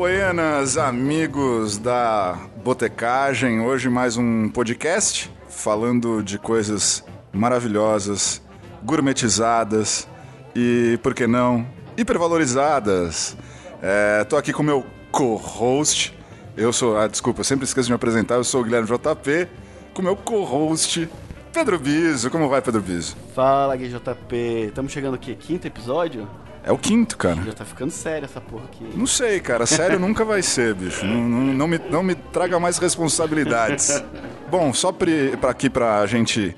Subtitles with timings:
[0.00, 2.34] Buenas, amigos da
[2.64, 3.60] Botecagem.
[3.60, 8.40] Hoje mais um podcast falando de coisas maravilhosas,
[8.82, 10.08] gourmetizadas
[10.56, 11.66] e, por que não,
[11.98, 13.36] hipervalorizadas.
[13.82, 16.18] É, tô aqui com meu co-host.
[16.56, 18.36] Eu sou, ah, desculpa, eu sempre esqueço de me apresentar.
[18.36, 19.48] Eu sou o Guilherme JP,
[19.92, 21.10] com meu co-host
[21.52, 22.30] Pedro Biso.
[22.30, 23.14] Como vai, Pedro Biso?
[23.34, 24.68] Fala, GJP.
[24.68, 26.26] Estamos chegando aqui, quinto episódio?
[26.62, 27.42] É o quinto, cara.
[27.42, 28.84] Já tá ficando sério essa porra aqui.
[28.94, 29.64] Não sei, cara.
[29.66, 31.04] Sério nunca vai ser, bicho.
[31.06, 34.02] Não, não, não, me, não me traga mais responsabilidades.
[34.50, 36.54] Bom, só para aqui pra gente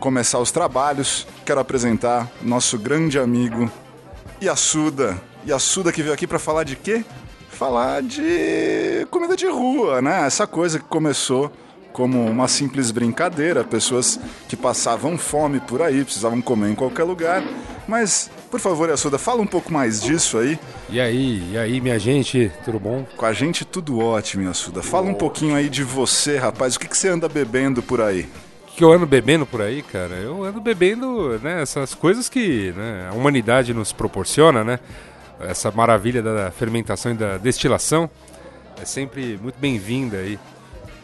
[0.00, 3.70] começar os trabalhos, quero apresentar nosso grande amigo
[4.42, 5.20] Yasuda.
[5.46, 7.04] Yasuda que veio aqui para falar de quê?
[7.50, 10.26] Falar de comida de rua, né?
[10.26, 11.50] Essa coisa que começou
[11.92, 14.18] como uma simples brincadeira, pessoas
[14.48, 17.42] que passavam fome por aí, precisavam comer em qualquer lugar.
[17.86, 20.56] Mas, por favor, Yasuda, fala um pouco mais disso aí.
[20.88, 23.04] E aí, e aí, minha gente, tudo bom?
[23.16, 24.80] Com a gente tudo ótimo, Yasuda.
[24.80, 26.76] Fala um pouquinho aí de você, rapaz.
[26.76, 28.28] O que, que você anda bebendo por aí?
[28.68, 30.14] O que eu ando bebendo por aí, cara?
[30.14, 34.78] Eu ando bebendo né, essas coisas que né, a humanidade nos proporciona, né?
[35.40, 38.08] Essa maravilha da fermentação e da destilação
[38.80, 40.38] é sempre muito bem-vinda aí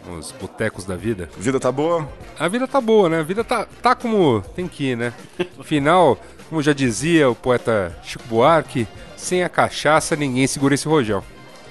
[0.06, 1.28] nos botecos da vida.
[1.36, 2.08] A vida tá boa?
[2.38, 3.18] A vida tá boa, né?
[3.18, 5.12] A vida tá, tá como tem que ir, né?
[5.58, 6.16] Afinal,
[6.50, 11.22] como já dizia o poeta Chico Buarque, sem a cachaça ninguém segura esse rojão.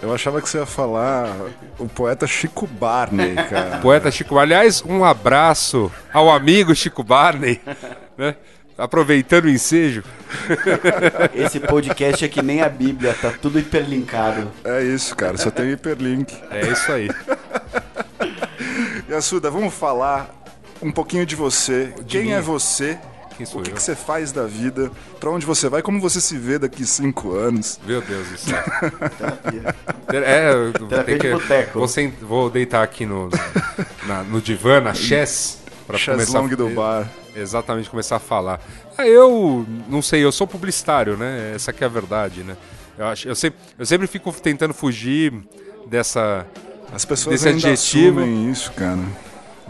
[0.02, 1.36] Eu achava que você ia falar
[1.78, 3.80] o poeta Chico Barney, cara.
[3.80, 7.60] poeta Chico Aliás, um abraço ao amigo Chico Barney,
[8.18, 8.38] né?
[8.78, 10.02] Aproveitando o ensejo.
[11.36, 14.50] Esse podcast é que nem a Bíblia, tá tudo hiperlinkado.
[14.64, 16.34] É isso, cara, só tem hiperlink.
[16.50, 17.10] É isso aí.
[19.10, 20.34] Yasuda, vamos falar
[20.82, 21.94] um pouquinho de você.
[22.06, 22.32] De Quem mim?
[22.32, 22.98] é você?
[23.40, 23.76] Quem sou o que, eu?
[23.76, 24.92] que você faz da vida?
[25.18, 25.82] Pra onde você vai?
[25.82, 27.80] Como você se vê daqui cinco anos?
[27.86, 28.62] Meu Deus do céu.
[30.12, 30.74] é, eu
[31.06, 33.30] tenho que, vou, sem, vou deitar aqui no,
[34.06, 37.10] na, no divã, na chess, pra começar do bar.
[37.34, 38.60] Exatamente, começar a falar.
[38.98, 41.54] Ah, eu não sei, eu sou publicitário, né?
[41.56, 42.58] Essa aqui é a verdade, né?
[42.98, 45.32] Eu, acho, eu, sempre, eu sempre fico tentando fugir
[45.88, 46.46] dessa
[46.92, 48.20] as pessoas desse ainda adjetivo.
[48.20, 49.00] assumem isso, cara.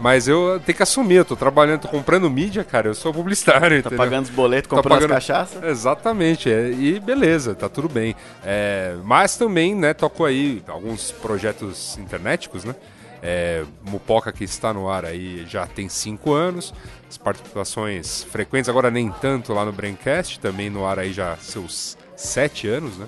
[0.00, 3.68] Mas eu tenho que assumir, eu tô trabalhando, tô comprando mídia, cara, eu sou publicitário,
[3.82, 3.98] Tá entendeu?
[3.98, 5.12] pagando os boletos, comprando pagando...
[5.12, 5.62] as cachaças?
[5.62, 8.16] Exatamente, é, e beleza, tá tudo bem.
[8.42, 12.74] É, mas também, né, toco aí alguns projetos internéticos, né?
[13.22, 16.72] É, Mupoca que está no ar aí já tem cinco anos,
[17.06, 21.98] as participações frequentes, agora nem tanto lá no Braincast, também no ar aí já seus
[22.16, 23.06] sete anos, né?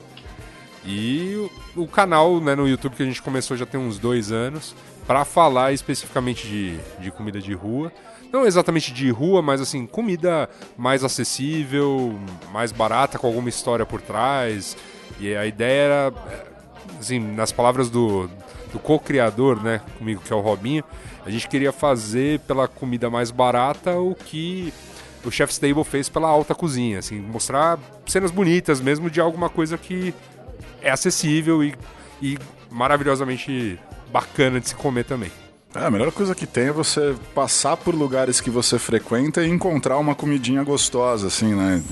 [0.84, 4.31] E o, o canal né, no YouTube que a gente começou já tem uns dois
[4.31, 4.75] anos
[5.06, 7.92] para falar especificamente de, de comida de rua.
[8.32, 12.18] Não exatamente de rua, mas assim, comida mais acessível,
[12.50, 14.76] mais barata, com alguma história por trás.
[15.20, 16.12] E a ideia era,
[16.98, 18.30] assim, nas palavras do,
[18.72, 20.82] do co-criador, né, comigo, que é o Robinho,
[21.24, 24.72] a gente queria fazer pela comida mais barata o que
[25.24, 29.78] o Chef's Table fez pela alta cozinha, assim, mostrar cenas bonitas mesmo de alguma coisa
[29.78, 30.12] que
[30.80, 31.74] é acessível e,
[32.20, 32.36] e
[32.70, 33.78] maravilhosamente
[34.12, 35.31] bacana de se comer também.
[35.75, 39.49] É, a melhor coisa que tem é você passar por lugares que você frequenta e
[39.49, 41.83] encontrar uma comidinha gostosa, assim, né?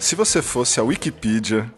[0.00, 1.70] Se você fosse a Wikipedia,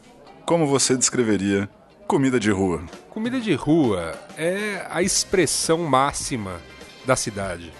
[0.47, 1.69] como você descreveria
[2.07, 2.83] comida de rua?
[3.11, 6.61] Comida de rua é a expressão máxima
[7.05, 7.73] da cidade.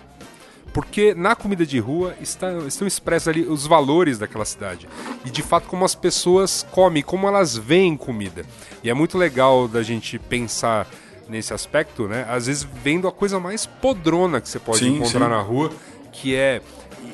[0.73, 4.89] Porque na comida de rua está, estão expressos ali os valores daquela cidade.
[5.25, 8.45] E de fato como as pessoas comem, como elas veem comida.
[8.85, 10.87] E é muito legal da gente pensar
[11.31, 12.27] nesse aspecto, né?
[12.29, 15.31] Às vezes vendo a coisa mais podrona que você pode Sim, encontrar sim.
[15.31, 15.71] na rua,
[16.13, 16.61] que é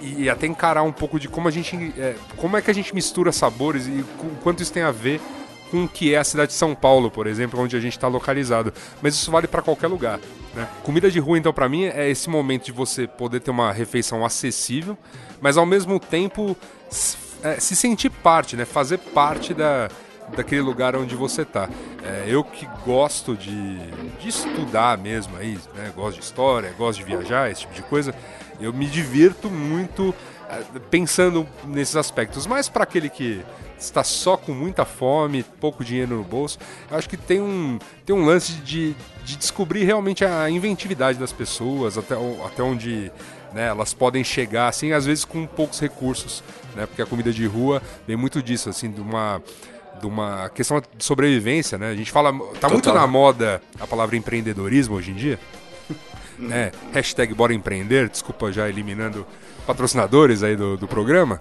[0.02, 2.94] e até encarar um pouco de como a gente é, como é que a gente
[2.94, 5.20] mistura sabores e o quanto isso tem a ver
[5.70, 8.06] com o que é a cidade de São Paulo, por exemplo, onde a gente está
[8.06, 8.72] localizado.
[9.02, 10.20] Mas isso vale para qualquer lugar.
[10.54, 10.66] Né?
[10.82, 14.24] Comida de rua, então, para mim, é esse momento de você poder ter uma refeição
[14.24, 14.96] acessível,
[15.40, 16.56] mas ao mesmo tempo
[17.42, 18.64] é, se sentir parte, né?
[18.64, 19.90] fazer parte da,
[20.34, 21.68] daquele lugar onde você tá.
[22.02, 23.78] É, eu que gosto de,
[24.18, 25.92] de estudar mesmo aí, né?
[25.94, 28.14] Gosto de história, gosto de viajar, esse tipo de coisa.
[28.60, 30.14] Eu me divirto muito
[30.48, 32.46] é, pensando nesses aspectos.
[32.46, 33.42] Mas para aquele que
[33.78, 36.58] está só com muita fome, pouco dinheiro no bolso,
[36.90, 38.94] acho que tem um, tem um lance de,
[39.24, 42.14] de descobrir realmente a inventividade das pessoas, até,
[42.44, 43.12] até onde
[43.52, 46.42] né, elas podem chegar, assim, às vezes com poucos recursos,
[46.74, 46.86] né?
[46.86, 49.42] Porque a comida de rua vem muito disso, assim, de uma
[50.00, 51.90] de uma questão de sobrevivência, né?
[51.90, 53.00] A gente fala, tá muito Total.
[53.00, 55.38] na moda a palavra empreendedorismo hoje em dia,
[56.38, 56.70] né?
[56.92, 59.26] Hashtag bora empreender, desculpa já eliminando
[59.66, 61.40] patrocinadores aí do, do programa,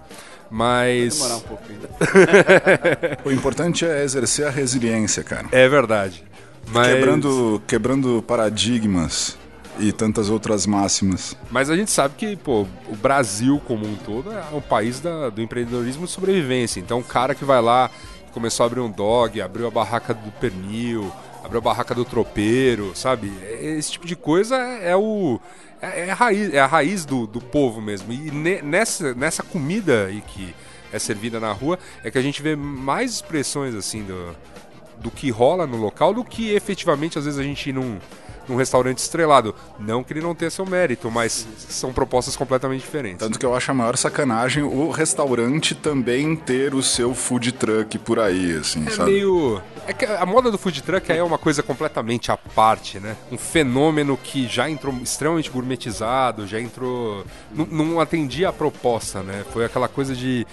[0.50, 3.18] mas Demorar um pouco ainda.
[3.24, 5.46] O importante é exercer a resiliência, cara.
[5.52, 6.24] é verdade.
[6.68, 9.38] Mas, Quebrando, quebrando paradigmas
[9.78, 11.36] e tantas outras máximas.
[11.50, 15.28] mas a gente sabe que, pô, o Brasil como um todo é um país da-
[15.28, 16.80] do empreendedorismo de sobrevivência.
[16.80, 17.90] Então, o cara que vai lá,
[18.36, 21.10] começou a abrir um dog, abriu a barraca do pernil,
[21.42, 23.32] abriu a barraca do tropeiro, sabe?
[23.62, 25.40] Esse tipo de coisa é, é o...
[25.80, 28.12] É, é a raiz, é a raiz do, do povo mesmo.
[28.12, 30.54] E ne- nessa, nessa comida aí que
[30.92, 34.36] é servida na rua, é que a gente vê mais expressões, assim, do,
[34.98, 37.72] do que rola no local do que efetivamente às vezes a gente ir
[38.48, 39.54] num, restaurante estrelado.
[39.78, 43.18] Não que ele não tenha seu mérito, mas são propostas completamente diferentes.
[43.18, 47.98] Tanto que eu acho a maior sacanagem o restaurante também ter o seu food truck
[47.98, 49.12] por aí, assim, É sabe?
[49.12, 49.60] meio.
[49.86, 53.16] É que a moda do food truck aí é uma coisa completamente à parte, né?
[53.30, 57.24] Um fenômeno que já entrou extremamente gourmetizado, já entrou.
[57.52, 59.44] Não, não atendia a proposta, né?
[59.52, 60.46] Foi aquela coisa de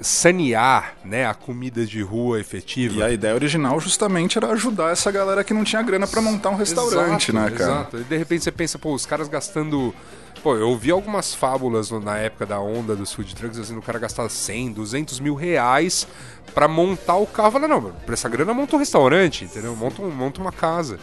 [0.00, 2.94] sanear né, a comida de rua efetiva.
[2.96, 6.50] E a ideia original justamente era ajudar essa galera que não tinha grana pra montar
[6.50, 7.72] um restaurante, Exato, né, cara?
[7.72, 7.98] Exato.
[8.00, 9.94] E de repente você pensa, pô, os caras gastando.
[10.42, 13.80] Pô, eu ouvi algumas fábulas no- na época da onda dos food trucks, assim, o
[13.82, 16.06] cara gastar 100, 200 mil reais
[16.54, 17.52] pra montar o carro.
[17.52, 19.74] Fala, não, mano, pra essa grana monta um restaurante, entendeu?
[19.74, 20.98] Monta, um- monta uma casa.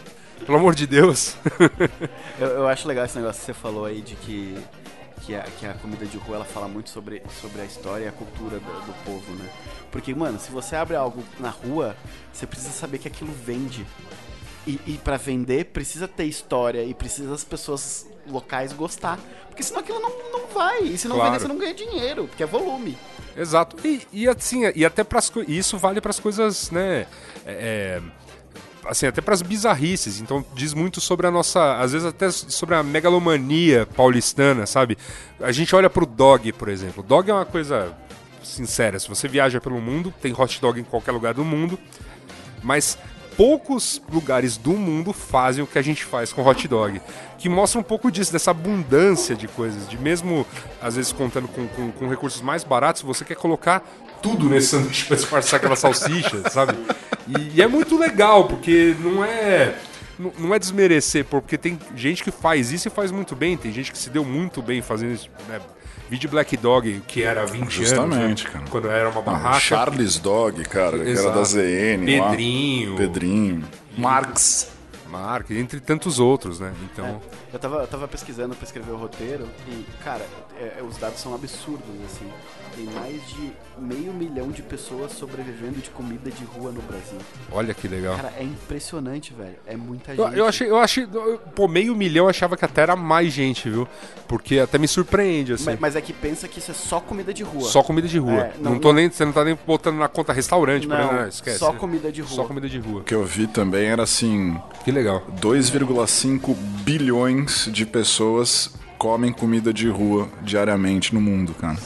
[0.46, 1.34] Pelo amor de Deus.
[2.38, 4.56] Eu, eu acho legal esse negócio que você falou aí de que,
[5.24, 8.08] que, a, que a comida de rua ela fala muito sobre, sobre a história e
[8.08, 9.48] a cultura do, do povo, né?
[9.90, 11.96] Porque, mano, se você abre algo na rua,
[12.32, 13.86] você precisa saber que aquilo vende.
[14.66, 19.18] E, e para vender, precisa ter história e precisa as pessoas locais gostar.
[19.48, 20.82] Porque senão aquilo não, não vai.
[20.82, 21.32] E se não Claro.
[21.32, 22.96] vender, você não ganha dinheiro, porque é volume.
[23.36, 23.76] Exato.
[23.86, 27.06] E, e assim, e até para isso vale para as coisas, né?
[27.44, 28.02] é, é,
[28.86, 30.20] assim, até para as bizarrices.
[30.20, 34.96] Então diz muito sobre a nossa, às vezes até sobre a megalomania paulistana, sabe?
[35.40, 37.02] A gente olha pro dog, por exemplo.
[37.02, 37.92] Dog é uma coisa
[38.42, 38.98] sincera.
[38.98, 41.78] Se você viaja pelo mundo, tem hot dog em qualquer lugar do mundo,
[42.62, 42.98] mas
[43.36, 47.00] poucos lugares do mundo fazem o que a gente faz com hot dog.
[47.38, 49.88] Que mostra um pouco disso, dessa abundância de coisas.
[49.88, 50.46] De mesmo,
[50.80, 53.82] às vezes, contando com, com- com recursos mais baratos, você quer colocar
[54.22, 56.74] tudo nesse sanduíche para disfarçar aquela salsicha, sabe?
[57.28, 59.74] E, e é muito legal, porque não é.
[60.18, 63.72] Não não é desmerecer, porque tem gente que faz isso e faz muito bem, tem
[63.72, 65.28] gente que se deu muito bem fazendo isso.
[65.48, 65.58] Né?
[66.08, 68.50] Vídeo Black Dog, que era há 20 Justamente, anos, né?
[68.52, 68.64] cara.
[68.68, 69.60] quando era uma Ah, barraca.
[69.60, 71.38] Charles Dog, cara, que era Exato.
[71.38, 72.18] da ZN.
[72.20, 72.28] lá.
[72.30, 72.96] Pedrinho.
[72.96, 73.64] Pedrinho.
[73.96, 74.68] Marx.
[75.08, 76.72] Mark, entre tantos outros, né?
[76.92, 77.20] Então,
[77.52, 80.24] Eu tava, eu tava pesquisando pra escrever o roteiro e, cara,
[80.58, 82.26] é- é- os dados são absurdos, assim.
[82.74, 87.18] Tem mais de meio milhão de pessoas sobrevivendo de comida de rua no Brasil.
[87.52, 88.16] olha que legal.
[88.16, 89.56] Cara, é impressionante, velho.
[89.66, 90.38] É muita gente.
[90.38, 93.68] eu achei, eu achei, eu- pô, meio milhão eu achava que até era mais gente,
[93.68, 93.86] viu?
[94.26, 95.66] Porque até me surpreende, assim.
[95.66, 97.68] Mas, mas é que pensa que isso é só comida de rua.
[97.68, 98.32] Só comida de rua.
[98.44, 101.00] É, não, não- tô nem, você não tá nem botando na conta restaurante, por Não,
[101.00, 101.28] exemplo, né?
[101.28, 101.58] esquece.
[101.58, 102.34] só comida de rua.
[102.36, 103.00] Só comida de rua.
[103.00, 105.22] O que eu vi também era assim: Que legal.
[105.40, 106.54] 2,5
[106.84, 111.76] bilhões de pessoas comem comida de rua diariamente no mundo, cara.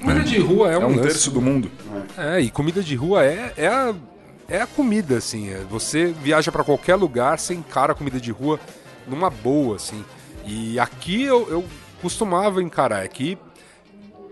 [0.00, 1.70] Comida de rua é, É um, um terço do mundo.
[2.16, 3.94] É, e comida de rua é, é, a,
[4.48, 5.48] é a comida, assim.
[5.50, 8.58] é- Você viaja pra qualquer lugar, você encara a comida de rua
[9.06, 10.04] numa boa, assim.
[10.46, 11.64] E aqui eu, eu
[12.00, 13.02] costumava encarar.
[13.02, 13.36] Aqui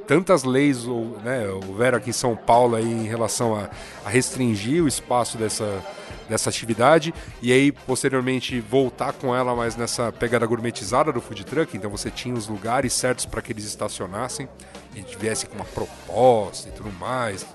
[0.06, 3.68] tantas leis ou, né, houveram aqui em São Paulo aí em relação a,
[4.04, 5.82] a restringir o espaço dessa,
[6.28, 11.76] dessa atividade e aí posteriormente voltar com ela mais nessa pegada gourmetizada do food truck.
[11.76, 14.48] Então você tinha os lugares certos para que eles estacionassem
[14.94, 17.46] e viessem com uma proposta e tudo mais.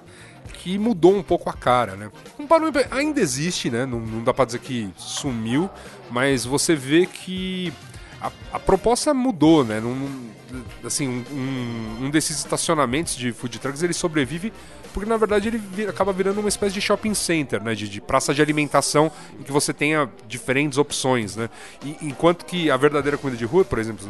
[0.53, 2.11] Que mudou um pouco a cara, né?
[2.37, 3.85] Um barulho ainda existe, né?
[3.85, 5.69] Não, não dá pra dizer que sumiu,
[6.09, 7.71] mas você vê que
[8.19, 9.79] a, a proposta mudou, né?
[9.79, 10.38] Não-
[10.83, 14.51] assim, um, um- desses estacionamentos de food trucks ele sobrevive
[14.93, 17.75] porque na verdade ele vi- acaba virando uma espécie de shopping center, né?
[17.75, 21.49] De, de praça de alimentação em que você tenha diferentes opções, né?
[21.85, 24.07] E, enquanto que a verdadeira comida de rua, por exemplo,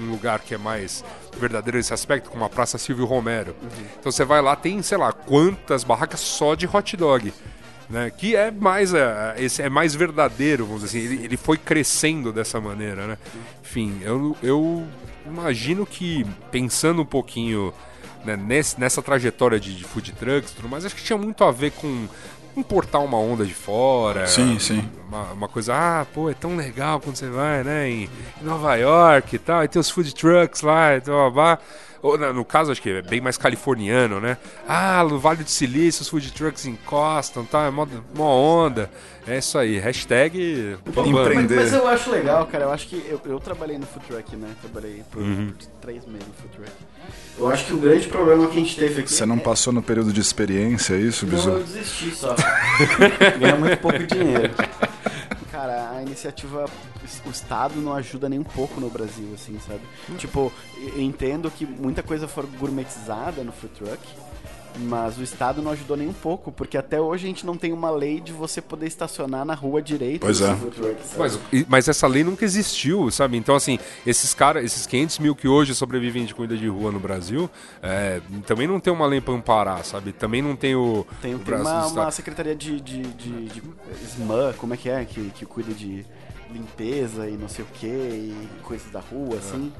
[0.00, 1.04] um lugar que é mais
[1.38, 3.54] verdadeiro nesse aspecto, como a Praça Silvio Romero.
[4.00, 7.32] Então você vai lá, tem, sei lá, quantas barracas só de hot dog.
[7.90, 11.58] Né, que é mais é, esse é mais verdadeiro, vamos dizer assim, ele, ele foi
[11.58, 13.18] crescendo dessa maneira, né?
[13.62, 14.86] Enfim, eu, eu
[15.26, 17.72] imagino que pensando um pouquinho
[18.24, 21.44] né, nesse- nessa trajetória de, de food trucks, e tudo mais, acho que tinha muito
[21.44, 22.06] a ver com
[22.56, 24.88] importar uma onda de fora, Sim, sim.
[25.08, 28.08] uma, uma coisa, ah, pô, é tão legal quando você vai, né, em,
[28.40, 31.58] Nova York e tal, e tem os food trucks lá e tal, blá.
[32.00, 34.36] Ou, no caso, acho que é bem mais californiano, né?
[34.68, 37.62] Ah, no Vale do Silício, os food trucks encostam, tá?
[37.64, 38.90] É mó, mó onda.
[39.26, 40.76] É isso aí, hashtag.
[41.06, 41.56] Empreender.
[41.56, 42.64] Mas eu acho legal, cara.
[42.64, 44.48] Eu acho que eu, eu trabalhei no food truck, né?
[44.60, 45.52] Trabalhei por, Uhum.
[45.56, 46.72] por três meses no food truck.
[47.38, 49.10] Eu acho que o grande problema que a gente teve aqui.
[49.10, 51.72] Você não passou no período de experiência, é isso, Não, eu Bizu?
[51.74, 52.34] desisti só.
[53.40, 54.52] Ganha muito pouco dinheiro.
[55.50, 56.66] Cara, a iniciativa,
[57.24, 59.80] o Estado não ajuda nem um pouco no Brasil, assim, sabe?
[60.18, 64.00] Tipo, eu entendo que muita coisa foi gourmetizada no food truck,
[64.76, 67.72] mas o Estado não ajudou nem um pouco, porque até hoje a gente não tem
[67.72, 70.22] uma lei de você poder estacionar na rua direito.
[70.22, 70.56] Pois é.
[71.16, 71.38] Mas,
[71.68, 73.36] mas essa lei nunca existiu, sabe?
[73.36, 76.98] Então, assim, esses caras, esses 500 mil que hoje sobrevivem de comida de rua no
[76.98, 77.48] Brasil,
[77.82, 80.12] é, também não tem uma lei pra amparar, sabe?
[80.12, 81.06] Também não tem o.
[81.22, 83.62] Tem, o tem uma, uma secretaria de, de, de, de
[84.04, 85.04] SMAN, como é que é?
[85.04, 86.04] Que, que cuida de
[86.52, 89.72] limpeza e não sei o que, e coisas da rua, assim.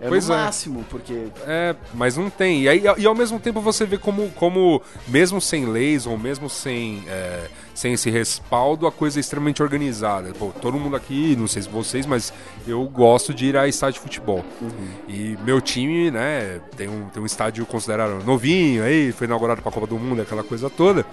[0.00, 0.38] É Pois no é.
[0.38, 2.62] máximo, porque É, mas não tem.
[2.62, 6.48] E, aí, e ao mesmo tempo você vê como, como mesmo sem leis ou mesmo
[6.48, 10.32] sem, é, sem esse respaldo, a coisa é extremamente organizada.
[10.38, 12.32] Pô, todo mundo aqui, não sei se vocês, mas
[12.66, 14.42] eu gosto de ir a estádio de futebol.
[15.06, 19.70] E meu time, né, tem um, tem um estádio considerado novinho aí, foi inaugurado para
[19.70, 21.04] a Copa do Mundo, aquela coisa toda.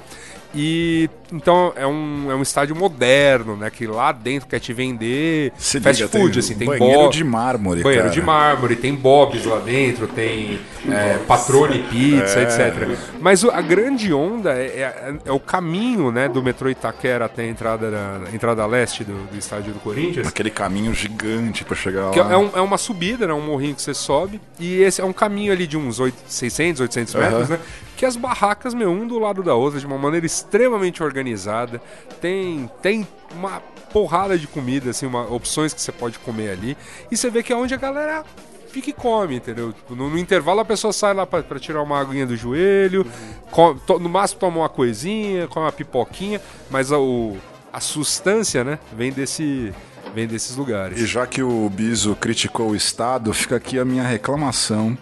[0.55, 3.69] E então é um, é um estádio moderno, né?
[3.69, 7.23] Que lá dentro quer te vender Se fast liga, food, tem assim, tem banheiro de
[7.23, 8.15] mármore, banheiro cara.
[8.15, 12.43] de mármore, tem bobs lá dentro, tem é, patrone pizza, É.
[12.43, 12.97] etc.
[13.19, 17.47] Mas a grande onda é, é- é o caminho né, do metrô Itaquera até a
[17.47, 20.27] entrada, da, a entrada leste do, do estádio do Corinthians.
[20.27, 22.31] Aquele caminho gigante pra chegar Que lá.
[22.33, 25.13] é, um- é uma subida, né, um morrinho que você sobe, e esse é um
[25.13, 27.47] caminho ali de uns 8, 600, 800 metros, Aham.
[27.49, 27.59] né?
[27.97, 31.81] Que as barracas, meu, um do lado da outra, de uma maneira extremamente organizada.
[32.21, 33.59] Tem, tem uma
[33.91, 36.77] porrada de comida, assim, uma, opções que você pode comer ali.
[37.11, 38.23] E você vê que é onde a galera
[38.69, 39.73] fica e come, entendeu?
[39.73, 43.03] Tipo, No, no intervalo a pessoa sai lá pra, pra tirar uma aguinha do joelho,
[43.49, 46.39] co- to- no máximo toma uma coisinha, come uma pipoquinha,
[46.69, 47.35] mas a, o,
[47.73, 49.73] a sustância, né, vem desse.
[50.13, 50.99] Vem desses lugares.
[50.99, 54.97] E já que o Biso criticou o Estado, fica aqui a minha reclamação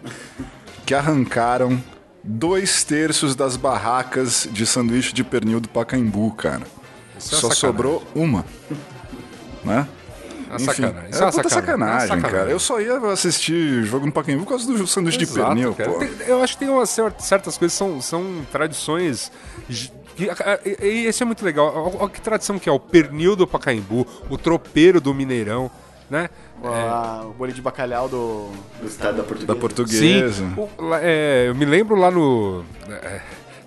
[0.86, 1.82] que arrancaram
[2.28, 6.64] dois terços das barracas de sanduíche de pernil do Pacaembu, cara.
[7.18, 8.44] Isso é Só sobrou uma.
[9.64, 9.88] Né?
[10.48, 11.10] É uma Enfim, sacanagem.
[11.10, 11.50] Isso é uma puta sacanagem.
[11.50, 12.22] sacanagem, É uma cara.
[12.22, 12.52] sacanagem.
[12.52, 15.90] Eu só ia assistir jogo no Pacaembu por causa do sanduíche de Exato, pernil, cara.
[15.92, 16.00] pô.
[16.00, 19.32] Tem- eu acho que tem umas cer- certas coisas são, são tradições.
[19.70, 19.92] e-
[20.82, 21.94] E esse é muito legal.
[22.00, 25.70] Olha que tradição que é o pernil do Pacaembu, o tropeiro do Mineirão,
[26.10, 26.30] né?
[26.64, 28.50] A- o bolho de bacalhau do,
[28.82, 29.48] do estado da Portuguesa.
[29.54, 30.34] Da portuguesa.
[30.34, 30.54] Sim.
[30.58, 30.70] O-
[31.02, 32.64] é, eu me lembro lá no.
[32.90, 33.22] é,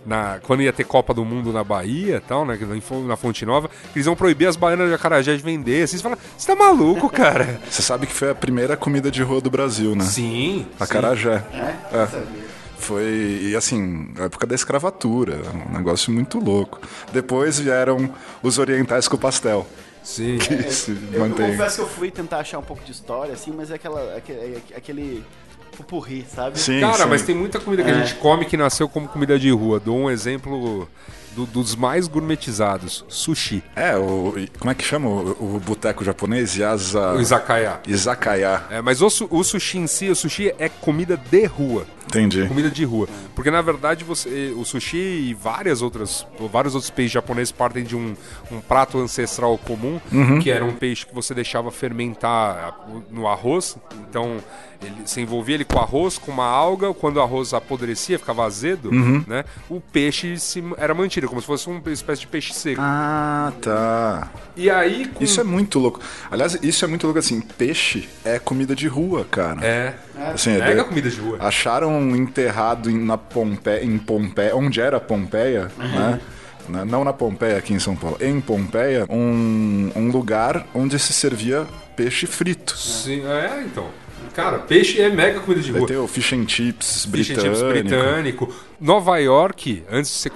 [0.06, 2.58] na, quando ia ter Copa do Mundo na Bahia e tal, né?
[3.06, 5.82] Na Fonte Nova, eles iam proibir as baianas de acarajé de vender.
[5.82, 7.60] Assim, você fala, você tá maluco, cara?
[7.68, 10.04] Você sabe que foi a primeira comida de rua do Brasil, né?
[10.04, 10.66] sim.
[10.80, 11.42] Acarajé.
[11.52, 11.96] É?
[12.02, 12.06] É.
[12.06, 12.48] Sabia.
[12.78, 16.80] Foi, e assim, a época da escravatura, um negócio muito louco.
[17.12, 18.08] Depois vieram
[18.42, 19.66] os orientais com pastel.
[20.02, 20.38] Sim.
[20.42, 21.50] Que se Eu, eu mantém.
[21.50, 24.38] confesso que eu fui tentar achar um pouco de história, assim, mas é aquela, aquele,
[24.72, 25.24] é aquele
[25.76, 26.58] pupurri, sabe?
[26.58, 27.08] Sim, Cara, sim.
[27.08, 29.78] mas tem muita comida que a gente come que nasceu como comida de rua.
[29.78, 30.88] Dou um exemplo
[31.34, 33.62] do- dos mais gourmetizados: sushi.
[33.74, 36.56] É, o, como é que chama o, o boteco japonês?
[36.56, 37.14] Yasa...
[37.14, 37.80] O izakaya.
[37.86, 38.62] Izakaya.
[38.70, 41.86] É, mas o, o sushi em si, o sushi é comida de rua.
[42.06, 42.46] Entendi.
[42.48, 43.06] Comida de rua.
[43.34, 47.94] Porque na verdade você, o sushi e várias outras, vários outros peixes japoneses partem de
[47.94, 48.16] um,
[48.50, 50.00] um prato ancestral comum,
[50.42, 52.78] que era um peixe que você deixava fermentar
[53.10, 53.76] no arroz.
[54.08, 54.38] Então
[54.82, 56.94] ele, você envolvia ele com arroz, com uma alga.
[56.94, 58.90] Quando o arroz apodrecia, ficava azedo,
[59.26, 59.44] né?
[59.68, 62.80] O peixe se, era mantido, como se fosse uma espécie de peixe seco.
[62.80, 64.28] Ah, tá.
[64.56, 65.06] E aí.
[65.08, 65.24] Com...
[65.24, 66.00] Isso é muito louco.
[66.30, 67.40] Aliás, isso é muito louco assim.
[67.40, 69.64] Peixe é comida de rua, cara.
[69.64, 69.94] É.
[70.32, 71.38] Assim, é Mega de- comida de rua.
[71.40, 76.20] Acharam enterrado em, na Pompeia, em Pompeia, onde era Pompeia, né?
[76.68, 78.18] Na- Não na Pompeia, aqui em São Paulo.
[78.20, 82.76] Em Pompeia, um, um lugar onde se servia peixe frito.
[82.76, 83.86] Sim, é, então.
[84.38, 85.88] Cara, peixe é mega comida de Vai rua.
[85.88, 87.56] ter o fish and chips Fish and britânico.
[87.56, 88.54] chips britânico.
[88.80, 90.30] Nova York, antes de ser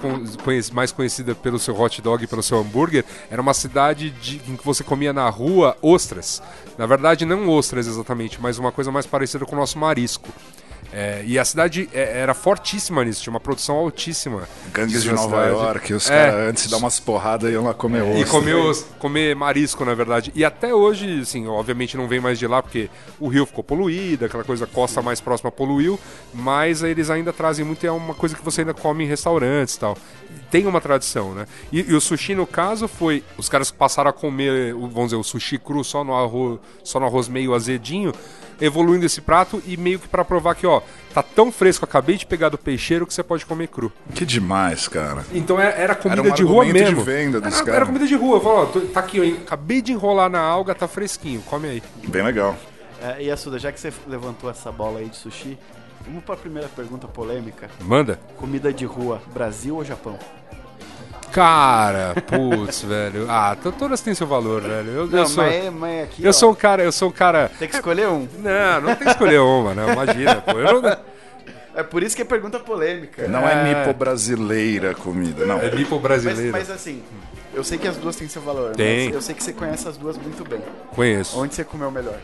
[0.73, 4.57] mais conhecida pelo seu hot dog e pelo seu hambúrguer, era uma cidade de- em
[4.57, 6.43] que você comia na rua ostras.
[6.77, 10.27] Na verdade, não ostras exatamente, mas uma coisa mais parecida com o nosso marisco.
[10.95, 14.43] É, e a cidade é, era fortíssima nisso, tinha uma produção altíssima.
[14.71, 15.49] Gangues de Nova cidade.
[15.49, 16.13] York, os É.
[16.29, 18.19] caras antes de dar umas porradas iam lá comer ostra.
[18.19, 20.31] E comer, os- comer marisco, na verdade.
[20.35, 24.25] E até hoje, assim, obviamente não vem mais de lá, porque o rio ficou poluído,
[24.25, 25.99] aquela coisa, a costa mais próxima poluiu,
[26.31, 29.79] mas eles ainda trazem muito, é uma coisa que você ainda come em restaurantes e
[29.79, 29.97] tal.
[30.51, 31.47] Tem uma tradição, né?
[31.71, 35.15] E, e o sushi, no caso, foi os caras passaram a comer, o- vamos dizer,
[35.15, 38.13] o sushi cru só no arroz, só no arroz meio azedinho,
[38.61, 40.81] evoluindo esse prato e meio que pra provar que, ó,
[41.13, 43.91] tá tão fresco, acabei de pegar do peixeiro que você pode comer cru.
[44.13, 45.25] Que demais, cara.
[45.33, 47.03] Então é- era comida Era um de rua argumento de mesmo.
[47.03, 47.75] venda dos era, caras.
[47.75, 48.39] era comida de rua.
[48.41, 51.83] Falou, ó, tá aqui, eu acabei de enrolar na alga, tá fresquinho, come aí.
[52.07, 52.55] Bem legal.
[53.01, 55.57] É, e Assuda, já que você levantou essa bola aí de sushi,
[56.05, 57.69] vamos pra primeira pergunta polêmica.
[57.81, 58.19] Manda.
[58.37, 60.17] Comida de rua, Brasil ou Japão?
[61.33, 63.25] Cara, putz, velho.
[63.29, 64.89] Ah, to- todas têm seu valor, velho.
[64.91, 67.11] Eu, eu Não, sou, mas, mas aqui, eu ó, sou um cara, eu sou um
[67.11, 67.51] cara.
[67.59, 68.27] tem que escolher um.
[68.39, 69.91] Não, não tem que escolher uma, né?
[69.91, 70.51] Imagina, pô.
[70.59, 70.97] Eu não,
[71.75, 73.27] É por isso que é pergunta polêmica.
[73.27, 73.63] Não é, É.
[73.85, 75.57] nipo brasileira a comida, não.
[75.59, 76.51] é nipo Mas, brasileiro.
[76.51, 77.01] mas assim,
[77.53, 78.75] eu sei que as duas têm seu valor.
[78.75, 79.07] Tem.
[79.07, 80.61] Mas eu sei que você conhece as duas muito bem.
[80.91, 81.39] Conheço.
[81.39, 82.19] Onde você comeu melhor?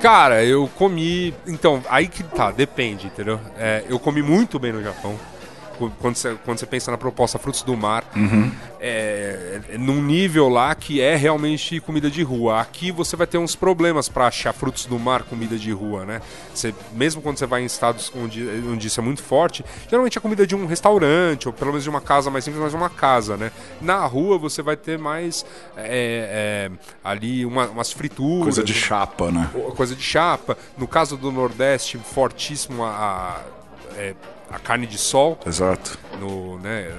[0.00, 1.34] Cara, eu comi.
[1.46, 3.38] Então, aí que tá, depende, entendeu?
[3.58, 5.18] É, eu comi muito bem no Japão.
[5.78, 8.04] Qu- Quando você, quando você pensa na proposta frutos do mar,
[8.80, 12.60] é, é num nível lá que é realmente comida de rua.
[12.60, 16.20] Aqui você vai ter uns problemas pra achar frutos do mar comida de rua, né?
[16.54, 20.20] Você, mesmo quando você vai em estados onde, onde isso é muito forte, geralmente é
[20.20, 23.36] comida de um restaurante, ou pelo menos de uma casa mais simples, mas uma casa,
[23.36, 23.50] né?
[23.80, 25.44] Na rua você vai ter mais
[25.76, 28.44] é, é, ali uma- umas frituras.
[28.44, 29.50] Coisa de chapa, né?
[29.76, 30.56] coisa de chapa.
[30.76, 33.40] No caso do Nordeste, fortíssimo a, a,
[33.98, 34.14] é,
[34.50, 35.98] a carne de sol, Exato.
[36.20, 36.90] no, né,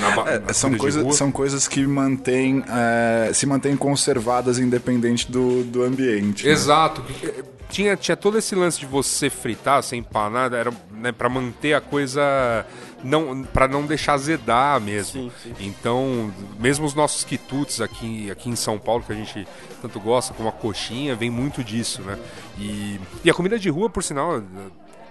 [0.00, 5.62] na, É, na são, coisa, são coisas que mantêm, é, se mantêm conservadas independente do,
[5.64, 6.44] do ambiente.
[6.46, 6.52] né?
[6.52, 7.04] Exato.
[7.22, 11.74] eh, Tinha, tinha todo esse lance de você fritar, sem empanar, era né, para manter
[11.74, 12.64] a coisa
[13.04, 15.24] não para não deixar azedar mesmo.
[15.24, 15.54] Sim, sim.
[15.60, 19.46] Então, mesmo os nossos quitutes aqui, aqui em São Paulo, que a gente
[19.82, 22.18] tanto gosta, como a coxinha, vem muito disso, né?
[22.58, 24.42] E, e a comida de rua, por sinal,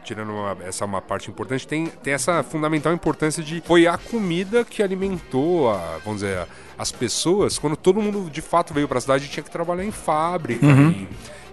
[0.08, 4.64] tirando uma- essa uma parte importante, tem, tem essa fundamental importância de foi a comida
[4.64, 6.48] que alimentou, a, vamos dizer, a-
[6.78, 9.92] as pessoas, quando todo mundo de fato veio para a cidade tinha que trabalhar em
[9.92, 11.08] fábrica, em-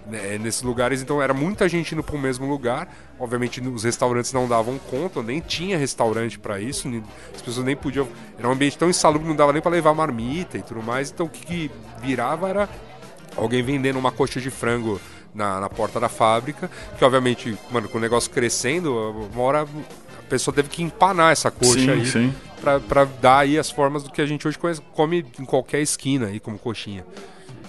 [0.07, 2.87] né, nesses lugares, então era muita gente indo para o mesmo lugar.
[3.19, 7.03] Obviamente os restaurantes não davam conta, nem tinha restaurante para isso, nem-
[7.35, 8.07] as pessoas nem podiam.
[8.39, 11.11] Era um ambiente tão insalubre, não dava nem para levar marmita e tudo mais.
[11.11, 11.71] Então o que, que
[12.01, 12.69] virava era
[13.35, 15.01] alguém vendendo uma coxa de frango
[15.35, 18.93] na, na porta da fábrica, que obviamente, mano, com o negócio crescendo,
[19.33, 22.33] uma hora a pessoa teve que empanar essa coxa Sim, aí sim.
[22.61, 25.81] Pra, pra dar aí as formas do que a gente hoje conhece- come em qualquer
[25.81, 27.05] esquina aí, como coxinha.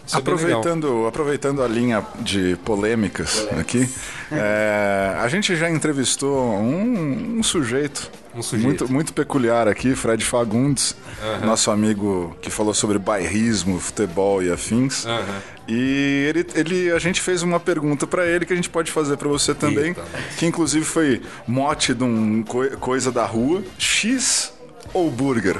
[0.06, 0.60] Isso é bem legal.
[0.60, 3.88] Aproveitando, aproveitando a linha de polêmicas aqui,
[4.30, 8.58] é, a gente já entrevistou um, um sujeito, Um.
[8.58, 10.94] Muito, muito peculiar aqui, Fred Fagundes,
[11.42, 15.06] nosso amigo que falou sobre bairrismo, futebol e afins.
[15.06, 15.24] Aham.
[15.66, 19.16] E ele, ele, a gente fez uma pergunta pra ele que a gente pode fazer
[19.16, 20.04] pra você também, Eita,
[20.36, 24.52] que inclusive foi mote de um coi- coisa da rua: X
[24.92, 25.56] ou burger?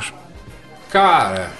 [0.90, 1.50] Cara.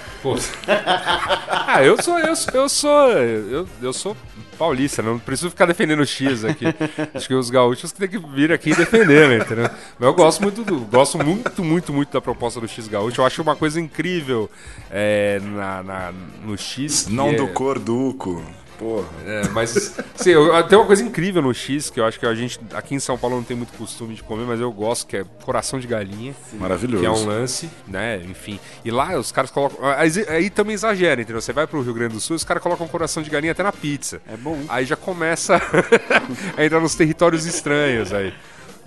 [0.67, 4.15] ah, eu sou, eu sou, eu sou, eu, eu sou
[4.57, 6.65] paulista, não preciso ficar defendendo o X aqui.
[7.13, 9.69] Acho que os gaúchos que tem que vir aqui e defender, né, entendeu?
[9.99, 13.21] Mas eu gosto muito do, gosto muito, muito, muito da proposta do X gaúcho.
[13.21, 14.49] Eu acho uma coisa incrível
[14.89, 17.07] é, na, na- no X.
[17.07, 18.43] Não é- do corduco.
[18.77, 19.07] Porra.
[19.25, 22.35] É, mas sim, eu, tem uma coisa incrível no X que eu acho que a
[22.35, 25.17] gente aqui em São Paulo não tem muito costume de comer, mas eu gosto, que
[25.17, 26.35] é coração de galinha.
[26.53, 27.01] Maravilhoso.
[27.01, 28.21] Que é um lance, né?
[28.25, 28.59] Enfim.
[28.85, 29.79] E lá os caras colocam.
[29.83, 31.41] Aí, aí também exagera, entendeu?
[31.41, 33.71] Você vai pro Rio Grande do Sul, os caras colocam coração de galinha até na
[33.71, 34.21] pizza.
[34.31, 34.59] É bom.
[34.69, 35.59] Aí já começa
[36.55, 38.33] a entrar nos territórios estranhos aí.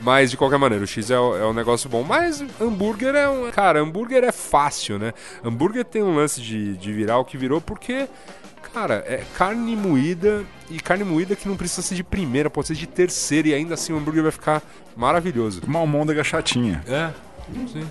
[0.01, 2.03] Mas de qualquer maneira, o X é, é um negócio bom.
[2.03, 3.51] Mas hambúrguer é um.
[3.51, 5.13] Cara, hambúrguer é fácil, né?
[5.45, 8.09] Hambúrguer tem um lance de, de virar o que virou porque.
[8.73, 12.75] Cara, é carne moída e carne moída que não precisa ser de primeira, pode ser
[12.75, 14.63] de terceira e ainda assim o hambúrguer vai ficar
[14.97, 15.61] maravilhoso.
[15.67, 16.83] Uma almôndega chatinha.
[16.87, 17.11] É.
[17.73, 17.85] Sim.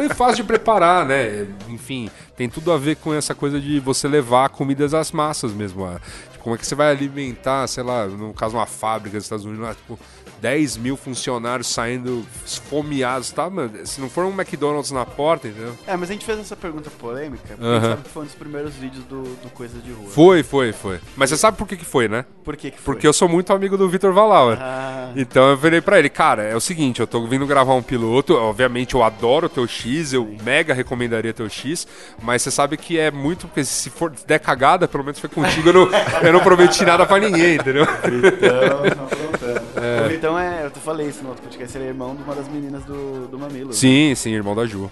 [0.00, 1.46] É fácil de preparar, né?
[1.68, 5.84] Enfim, tem tudo a ver com essa coisa de você levar comidas às massas mesmo.
[5.86, 6.00] a-
[6.32, 9.44] tipo, como é que você vai alimentar, sei lá, no caso uma fábrica dos Estados
[9.44, 9.96] Unidos, lá, tipo,
[10.40, 13.48] 10 mil funcionários saindo esfomeados, tá?
[13.48, 15.74] Mano, se não for um McDonald's na porta, entendeu?
[15.86, 18.34] É, mas a gente fez essa pergunta polêmica, porque gente sabe que foi um dos
[18.34, 20.08] primeiros vídeos do, do Coisa de Rua.
[20.10, 21.00] Foi, foi, foi.
[21.16, 22.24] Mas você sabe por que que foi, né?
[22.44, 22.94] Por que que foi?
[22.94, 24.58] Porque eu sou muito amigo do Vitor Valauer.
[24.60, 27.82] Ah, Então eu virei pra ele, cara, é o seguinte, eu tô vindo gravar um
[27.82, 31.86] piloto, obviamente eu adoro o teu X, eu mega recomendaria teu X,
[32.22, 35.68] mas você sabe que é muito, porque se for der cagada, pelo menos foi contigo,
[35.68, 35.88] eu não,
[36.22, 37.84] eu não prometi nada pra ninguém, entendeu?
[37.84, 39.49] então, aprontando.
[40.06, 42.34] O Vitão é, eu te falei isso no outro podcast, ele é irmão de uma
[42.34, 43.72] das meninas do, do Mamilo.
[43.72, 44.90] Sim, sim, irmão da Ju.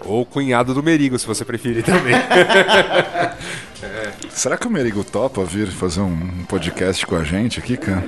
[0.00, 2.14] Ou cunhado do Merigo, se você preferir também.
[4.34, 8.02] Será que o Merigo topa vir fazer um podcast com a gente aqui, cara?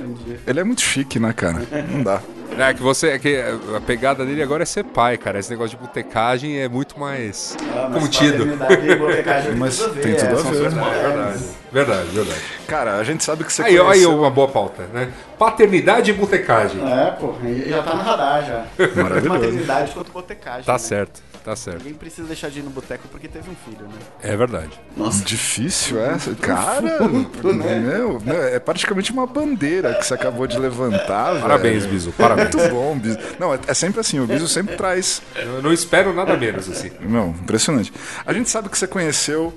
[0.45, 1.61] Ele é muito chique, né, cara?
[1.89, 2.21] Não dá.
[2.57, 3.37] É que você, é que
[3.75, 5.37] a pegada dele agora é ser pai, cara.
[5.39, 8.57] Esse negócio de botecagem é muito mais Ah, mas contido.
[8.57, 10.57] paternidade Mas tudo a ver, tem tudo é, a são ver.
[10.57, 11.01] É modernas.
[11.03, 11.43] verdade.
[11.71, 12.41] Verdade, verdade.
[12.65, 14.17] Cara, a gente sabe que você Aí, ó, aí conheceu...
[14.17, 15.09] uma boa pauta, né?
[15.37, 16.81] Paternidade e botecagem.
[16.91, 17.35] É, pô,
[17.67, 18.65] já tá no radar já.
[19.03, 19.39] Maravilhoso.
[19.39, 20.63] Maternidade quanto botecagem.
[20.63, 20.79] Tá né?
[20.79, 21.77] certo, tá certo.
[21.77, 23.99] Ninguém precisa deixar de ir no boteco porque teve um filho, né?
[24.21, 24.71] É verdade.
[24.97, 25.23] Nossa.
[25.23, 27.07] Difícil essa, cara.
[27.07, 31.41] Meu, meu, é praticamente uma bandeira que você acabou de levantar, velho.
[31.41, 32.53] Parabéns, Biso, parabéns.
[32.53, 33.17] Muito bom, Biso.
[33.39, 35.21] Não, é, é sempre assim, o Biso sempre traz.
[35.37, 36.91] Eu não espero nada menos, assim.
[36.99, 37.93] Não, impressionante.
[38.25, 39.53] A gente sabe que você conheceu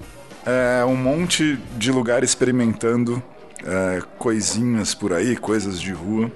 [0.46, 3.20] é, um monte de lugar experimentando
[3.64, 6.30] é, coisinhas por aí, coisas de rua.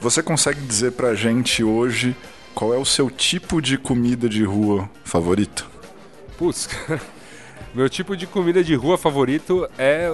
[0.00, 2.16] Você consegue dizer pra gente hoje
[2.54, 5.68] qual é o seu tipo de comida de rua favorito?
[6.36, 6.68] Putz.
[7.74, 10.12] Meu tipo de comida de rua favorito é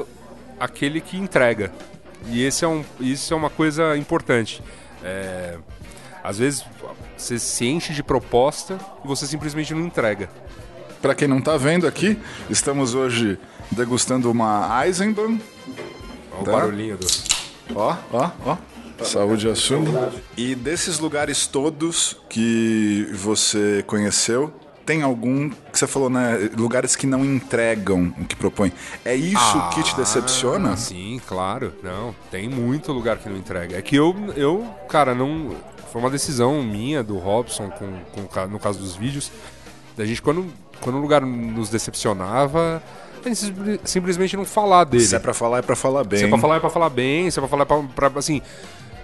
[0.58, 1.72] aquele que entrega.
[2.28, 4.62] E esse é um, isso é uma coisa importante.
[5.02, 5.56] É,
[6.22, 6.64] às vezes
[7.16, 10.28] você se enche de proposta e você simplesmente não entrega.
[11.00, 12.18] Pra quem não tá vendo aqui,
[12.48, 13.38] estamos hoje
[13.70, 15.38] degustando uma Eisenbahn.
[16.32, 16.52] Olha o Tá.
[16.52, 17.06] barulhinho do.
[17.74, 18.56] Ó, ó, ó.
[19.02, 19.90] Saúde e assunto.
[20.36, 24.52] E desses lugares todos que você conheceu,
[24.86, 26.50] tem algum que você falou, né?
[26.56, 28.72] Lugares que não entregam o que propõe.
[29.04, 30.72] É isso que te decepciona?
[30.72, 31.72] Ah, sim, claro.
[31.82, 33.76] Não, tem muito lugar que não entrega.
[33.76, 35.56] É que eu, eu cara, não.
[35.90, 37.86] Foi uma decisão minha, do Robson, com,
[38.26, 39.30] com, o no caso dos vídeos.
[39.96, 40.46] Da gente, quando,
[40.80, 42.82] quando um lugar nos decepcionava,
[43.24, 45.04] a gente simplesmente não falar dele.
[45.04, 46.18] Se é pra falar, é pra falar bem.
[46.18, 48.42] Se é pra falar, é pra falar bem, se é pra falar pra, pra- assim.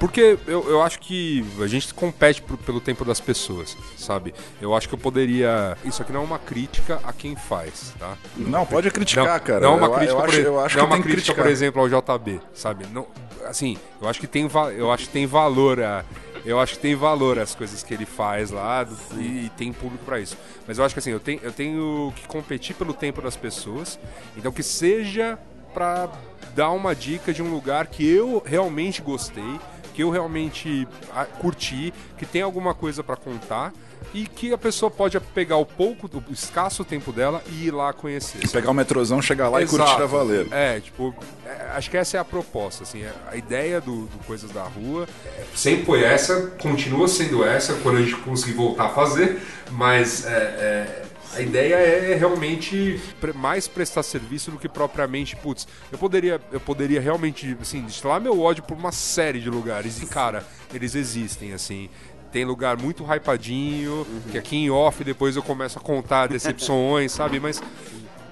[0.00, 4.34] Porque eu, eu acho que a gente compete por- pelo tempo das pessoas, sabe?
[4.60, 5.76] Eu acho que eu poderia.
[5.84, 8.16] Isso aqui não é uma crítica a quem faz, tá?
[8.34, 9.60] Não, pode criticar, Não, cara.
[9.60, 11.02] não é uma eu, crítica, eu por, acho, ex- eu acho não é que uma
[11.02, 11.44] crítica, criticar.
[11.44, 12.86] por exemplo, ao JB, sabe?
[12.86, 13.06] Não,
[13.46, 16.02] assim, eu acho que tem, eu acho que tem valor a,
[16.46, 18.86] eu acho que tem valor as coisas que ele faz lá
[19.18, 20.34] e, e tem público pra isso.
[20.66, 23.98] Mas eu acho que assim, eu tenho, eu tenho que competir pelo tempo das pessoas.
[24.34, 25.38] Então que seja
[25.74, 26.08] pra
[26.54, 29.60] dar uma dica de um lugar que eu realmente gostei,
[29.94, 33.72] que eu realmente ah, curti, que tem alguma coisa pra contar.
[34.14, 37.92] E que a pessoa pode pegar o pouco, o escasso tempo dela e ir lá
[37.92, 38.38] conhecer.
[38.50, 40.02] Pegar o metrozão, chegar lá e curtir Exato.
[40.02, 40.48] a valer.
[40.50, 41.14] É, tipo,
[41.46, 44.62] é, acho que essa é a proposta, assim, é- a ideia do, do Coisas da
[44.62, 45.06] Rua.
[45.54, 49.38] Sempre foi essa, continua sendo essa, quando a gente conseguir voltar a fazer,
[49.70, 51.02] mas é, é,
[51.34, 53.00] a ideia é realmente
[53.34, 58.40] mais prestar serviço do que propriamente, putz, eu poderia, eu poderia realmente, assim, destilar meu
[58.40, 61.88] ódio por uma série de lugares, e cara, eles existem, assim.
[62.32, 67.40] Tem lugar muito hypadinho, que aqui em off depois eu começo a contar decepções, sabe?
[67.40, 67.60] Mas,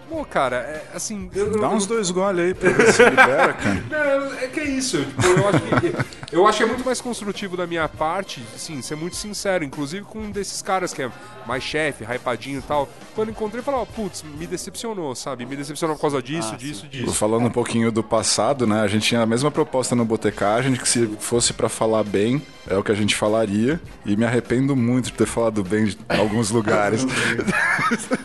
[0.09, 1.31] pô, cara, é, assim.
[1.35, 2.67] Eu, eu- Dá uns dois goles aí, pô.
[2.93, 3.85] Se libera, cara.
[3.91, 4.99] não, é que é isso.
[5.05, 8.81] Tipo, eu, acho que, eu acho que é muito mais construtivo da minha parte, assim,
[8.83, 9.65] ser muito sincero.
[9.65, 11.11] Inclusive com um desses caras que é
[11.47, 12.89] mais chefe, hypadinho e tal.
[13.15, 15.45] Quando encontrei, eu ó, putz, me decepcionou, sabe?
[15.47, 17.13] Me decepcionou por causa disso, disso, disso.
[17.15, 18.81] Falando um pouquinho do passado, né?
[18.83, 22.77] A gente tinha a mesma proposta no Botecagem, que se fosse pra falar bem, é
[22.77, 23.81] o que a gente falaria.
[24.05, 27.05] E me arrependo muito de ter falado bem de alguns lugares.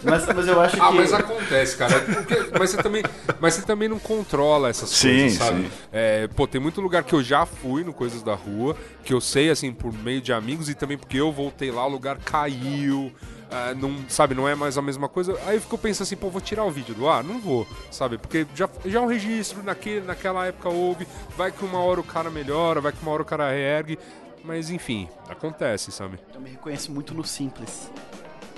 [0.04, 0.96] Mas, mas eu acho Ah, que.
[0.96, 2.00] mas acontece, cara.
[2.02, 3.04] Porque- mas, você também,
[3.40, 5.64] mas você também não controla essas Sim, coisas, sabe?
[5.64, 5.72] sim.
[5.92, 9.22] É, pô, tem muito lugar que eu já fui no Coisas da Rua, que eu
[9.22, 13.12] sei, assim, por meio de amigos e também porque eu voltei lá, o lugar caiu.
[13.52, 15.38] ah, não, sabe, não é mais a mesma coisa.
[15.46, 17.24] Aí eu fico pensando assim, pô, vou tirar o vídeo do ar?
[17.24, 18.18] Não vou, sabe?
[18.18, 21.08] Porque já, já é um registro, naquele, naquela época houve,
[21.38, 24.00] vai que uma hora o cara melhora, vai que uma hora o cara reergue.
[24.44, 26.18] Mas enfim, acontece, sabe?
[26.34, 27.90] Eu me reconheço muito no simples.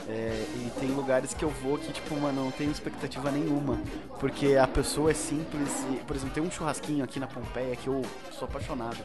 [0.07, 3.79] É, e tem lugares que eu vou que, tipo, mano, não tenho expectativa nenhuma.
[4.19, 5.69] Porque a pessoa é simples.
[5.91, 8.97] E, por exemplo, tem um churrasquinho aqui na Pompeia que eu sou apaixonado.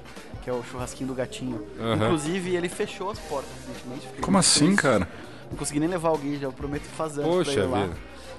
[0.43, 1.67] Que é o churrasquinho do gatinho.
[1.79, 2.05] Aham.
[2.05, 4.09] Inclusive, ele fechou as portas recentemente.
[4.21, 5.09] Como assim, cara?
[5.51, 7.89] Não consegui nem levar alguém, já eu prometo fazer antes Poxa pra ir lá.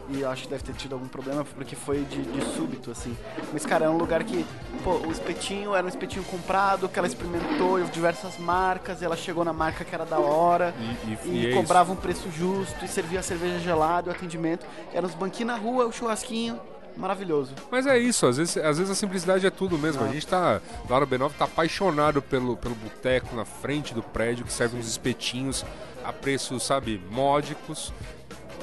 [0.09, 3.15] E acho que deve ter tido algum problema porque foi de, de súbito, assim.
[3.53, 4.45] Mas, cara, é um lugar que,
[4.83, 9.45] pô, o espetinho era um espetinho comprado, que ela experimentou diversas marcas, e ela chegou
[9.45, 10.73] na marca que era da hora.
[10.79, 11.91] E, e- E, é isso.
[11.91, 14.65] um preço justo, e servia a cerveja gelada, o atendimento.
[14.93, 16.59] Era os banquinhos na rua, o churrasquinho.
[16.97, 17.53] Maravilhoso.
[17.71, 20.03] Mas é isso, às vezes, às vezes a simplicidade é tudo mesmo.
[20.03, 20.59] A gente tá.
[20.89, 24.87] Lá no B9 tá apaixonado pelo, pelo boteco na frente do prédio que serve uns
[24.89, 25.63] espetinhos
[26.03, 27.93] a preços, sabe, módicos.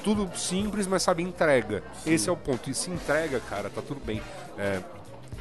[0.02, 1.82] Tudo simples, mas sabe, entrega.
[2.06, 2.70] Esse é o ponto.
[2.70, 4.22] E se entrega, cara, tá tudo bem.
[4.58, 4.80] É,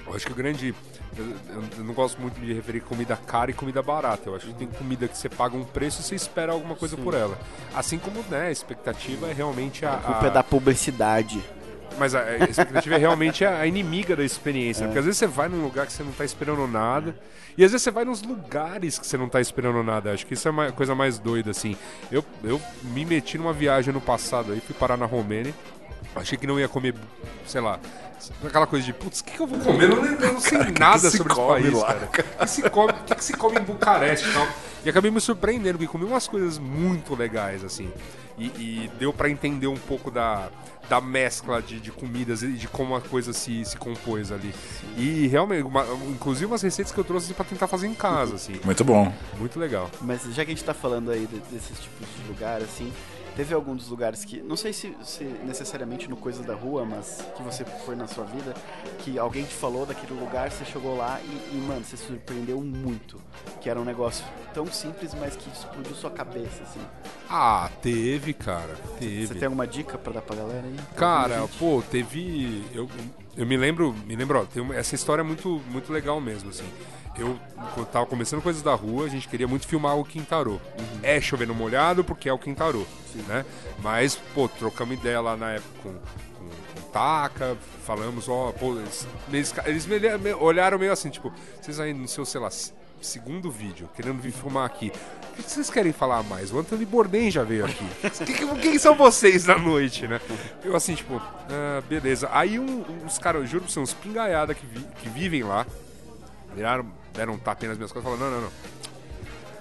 [0.05, 0.73] eu acho que o grande.
[1.17, 4.29] Eu, não gosto muito de referir comida cara e comida barata.
[4.29, 6.95] Eu acho que tem comida que você paga um preço e você espera alguma coisa
[6.95, 7.37] por ela.
[7.73, 9.93] Assim como, né, a expectativa é realmente a.
[9.93, 11.43] A culpa a- é da publicidade.
[11.97, 14.85] Mas a expectativa é realmente a inimiga da experiência.
[14.85, 17.15] Porque às vezes você vai num lugar que você não tá esperando nada.
[17.57, 20.13] E às vezes você vai nos lugares que você não tá esperando nada.
[20.13, 21.75] Acho que isso é a coisa mais doida, assim.
[22.11, 25.53] Eu, eu me meti numa viagem no passado aí, fui parar na Romênia.
[26.15, 26.95] Achei que não ia comer,
[27.45, 27.79] sei lá,
[28.45, 29.83] aquela coisa de, putz, o que, que eu vou comer?
[29.91, 32.05] Eu não, eu não sei Cara, nada sobre esse come país, lá, cara.
[32.05, 34.47] O que, se come, o que, que se come em Bucareste e tal?
[34.85, 37.91] E acabei me surpreendendo, porque comi umas coisas muito legais, assim.
[38.37, 40.49] E, e deu pra entender um pouco da,
[40.89, 44.53] da mescla de, de comidas e de como a coisa se, se compôs ali.
[44.95, 48.59] E realmente, uma- inclusive umas receitas que eu trouxe pra tentar fazer em casa, assim.
[48.63, 49.11] Muito bom.
[49.37, 49.89] Muito legal.
[50.01, 52.91] Mas já que a gente tá falando aí de- desses tipos de lugar, assim,
[53.37, 57.23] teve algum dos lugares que, não sei se, se necessariamente no Coisas da Rua, mas
[57.35, 58.55] que você foi na sua vida,
[58.97, 62.59] que alguém te falou daquele lugar, você chegou lá e, e, mano, você se surpreendeu
[62.59, 63.21] muito.
[63.61, 66.79] Que era um negócio tão simples, mas que explodiu sua cabeça, assim.
[67.29, 68.75] Ah, teve, cara.
[68.97, 69.27] Teve.
[69.27, 70.75] Você tem alguma dica pra dar pra galera aí?
[70.95, 72.65] Cara, pô, teve.
[72.73, 72.89] Eu,
[73.35, 76.65] eu me lembro, me lembro, ó, tem essa história é muito, muito legal mesmo, assim.
[77.17, 77.37] Eu,
[77.91, 80.59] tava começando coisas da rua, a gente queria muito filmar o Quintarô.
[81.01, 82.85] É chovendo molhado porque é o Quintarô,
[83.27, 83.45] né?
[83.81, 86.49] Mas, pô, trocamos ideia lá na época com, com,
[86.81, 92.07] com Taca, falamos, ó, pô, eles, eles, eles olharam meio assim, tipo, vocês aí no
[92.07, 92.49] seu, sei lá,
[93.01, 94.91] segundo vídeo, querendo vir filmar aqui.
[95.39, 96.51] O que vocês querem falar mais?
[96.51, 97.85] O Anthony Bourdain já veio aqui.
[98.61, 100.19] Quem que, são vocês na noite, né?
[100.63, 102.27] Eu assim, tipo, ah, beleza.
[102.31, 105.63] Aí um, uns caras, juro pra você, uns pingaiada que, vi- que vivem lá,
[106.55, 108.77] viraram, deram um tapinha nas minhas costas e falaram, não, não, não.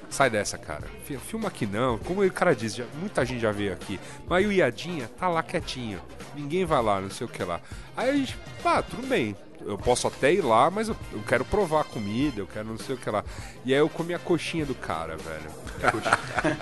[0.08, 0.84] Sai dessa, cara.
[1.04, 1.98] Fi- Filma aqui não.
[1.98, 3.98] Como o cara disse, já- muita gente já veio aqui.
[4.28, 6.00] Mas o Iadinha tá lá quietinho.
[6.34, 7.60] Ninguém vai lá, não sei o que lá.
[7.96, 9.34] Aí a gente, ah, tudo bem.
[9.64, 12.78] Eu posso até ir lá, mas eu, eu quero provar a comida, eu quero não
[12.78, 13.24] sei o que lá.
[13.64, 15.50] E aí eu comi a coxinha do cara, velho.
[15.82, 16.18] A coxinha-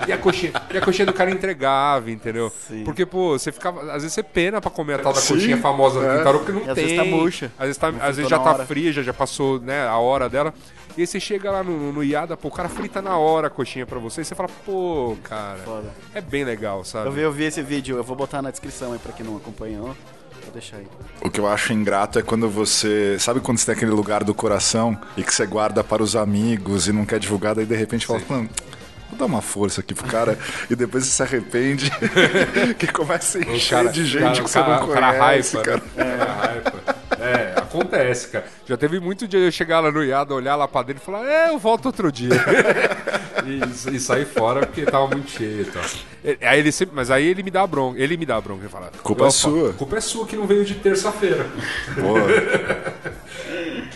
[0.09, 2.51] E a coxinha, e a coxinha do cara entregava, entendeu?
[2.51, 2.85] Sim.
[2.85, 3.81] Porque, pô, você ficava.
[3.93, 6.19] Às vezes você pena pra comer a tal da Sim, coxinha famosa do é.
[6.19, 6.85] Quintarô, porque não E às tem.
[6.87, 7.53] vezes tá murcha.
[7.59, 8.67] Às vezes, tá, às vezes já tá hora.
[8.67, 10.53] fria, já, já passou né, a hora dela.
[10.97, 13.51] E aí você chega lá no, no Iada, pô, o cara frita na hora a
[13.51, 14.21] coxinha pra você.
[14.21, 15.93] E você fala, pô, cara, Foda.
[16.15, 17.09] é bem legal, sabe?
[17.09, 19.37] Eu vi, eu vi esse vídeo, eu vou botar na descrição aí pra quem não
[19.37, 19.95] acompanhou.
[20.45, 20.87] Vou deixar aí.
[21.23, 23.17] O que eu acho ingrato é quando você.
[23.19, 26.87] Sabe quando você tem aquele lugar do coração e que você guarda para os amigos
[26.89, 28.49] e não quer divulgar, daí de repente fala, mano,
[29.09, 30.39] vou dar uma força aqui pro cara
[30.71, 31.91] e depois você se arrepende
[32.79, 35.83] que começa a encher cara- de gente cara- que você cara- não cara conhece, cara.
[35.97, 36.17] né?
[36.19, 36.63] Cara.
[36.91, 37.04] É,
[37.79, 38.45] acontece, cara.
[38.67, 41.27] Já teve muito dia eu chegar lá no Iada, olhar lá pra dentro e falar,
[41.27, 42.31] é, eu volto outro dia.
[43.45, 45.83] e, e sair fora porque tava muito cheio e tal.
[46.49, 47.99] Aí ele sempre, mas aí ele me dá bronca.
[47.99, 48.63] Ele me dá bronca.
[48.63, 51.47] Ele fala, Culpa é "Opa, sua." Culpa é sua que não veio de terça-feira.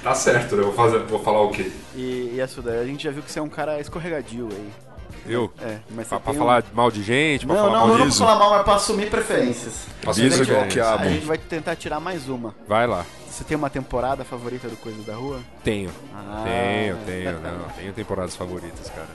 [0.02, 0.62] Tá certo, né?
[0.62, 1.70] Eu vou, fazer, vou falar o quê?
[1.94, 4.87] E, e Assuda, a gente já viu que você é um cara escorregadio aí.
[5.28, 5.52] Eu?
[5.60, 8.08] É, mas Pra, pra um- falar mal de gente, pra Não, falar não, mal não
[8.08, 8.16] de...
[8.16, 9.86] pra falar mal, mas pra assumir preferências.
[10.14, 11.04] Dizer igual que- quiabo.
[11.04, 12.54] A gente vai tentar tirar mais uma.
[12.66, 13.04] Vai lá.
[13.28, 15.40] Você tem uma temporada favorita do Coisas da Rua?
[15.62, 15.90] Tenho.
[16.14, 16.42] Ah.
[16.44, 17.68] Tenho, tenho, não.
[17.76, 19.08] Tenho temporadas favoritas, cara.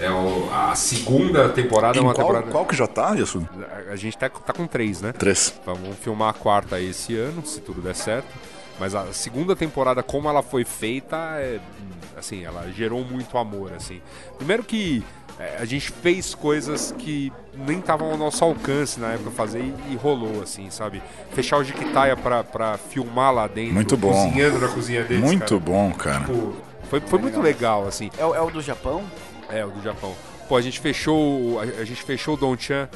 [0.00, 2.50] É o- a segunda temporada é em uma qual, temporada.
[2.50, 3.46] qual que já tá, isso?
[3.90, 5.12] A gente tá, tá com três, né?
[5.12, 5.52] Três.
[5.66, 8.28] Vamos filmar a quarta aí esse ano, se tudo der certo.
[8.78, 11.60] Mas a segunda temporada, como ela foi feita, é,
[12.16, 14.00] assim, ela gerou muito amor, assim.
[14.38, 15.04] Primeiro que
[15.40, 17.32] é, a gente fez coisas que
[17.66, 21.02] nem estavam ao nosso alcance na época fazer e, e rolou, assim, sabe?
[21.32, 23.74] Fechar o Jiquitaia pra, pra filmar lá dentro.
[23.74, 24.12] Muito bom.
[24.12, 25.60] Cozinhando na cozinha deles, Muito cara.
[25.60, 26.20] bom, cara.
[26.20, 26.54] Tipo,
[26.90, 28.10] foi, foi muito legal, assim.
[28.18, 29.02] É, o- é o do Japão?
[29.48, 30.14] É, o do Japão.
[30.48, 31.16] Pô, a gente fechou.
[31.54, 32.88] o- A, a gente fechou o Don-chan,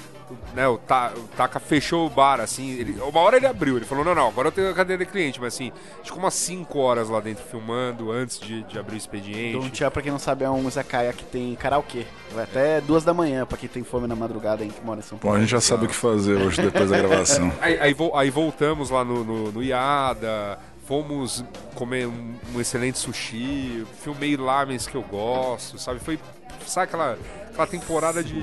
[0.55, 0.67] né?
[0.69, 2.71] O, Ta, o Taka fechou o bar, assim.
[2.73, 5.11] Ele, uma hora ele abriu, ele falou, não, não, agora eu tenho a cadeira de
[5.11, 8.99] cliente, mas assim, ficou umas 5 horas lá dentro filmando antes de, de abrir o
[8.99, 9.59] expediente.
[9.59, 12.07] Don Tia, pra quem não sabe, é um izakaya que tem karaokê.
[12.33, 15.03] Vai até duas da manhã, pra quem tem fome na madrugada aí que mora em
[15.03, 15.37] São Bom, Paulo.
[15.37, 17.53] a gente já sabe o que fazer hoje depois da gravação.
[17.61, 22.99] Aí, aí, vo- aí voltamos lá no, no, no Iada, fomos comer um, um excelente
[22.99, 25.99] sushi, filmei lamens que eu gosto, sabe?
[26.01, 26.19] Foi,
[26.67, 27.19] sabe aquela,
[27.51, 28.43] aquela temporada de,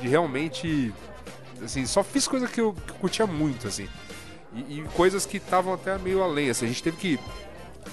[0.00, 0.92] de realmente,
[1.64, 3.88] assim, só fiz coisa que eu, que eu curtia muito, assim.
[4.54, 7.18] E, e coisas que estavam até meio além, assim, a gente teve que...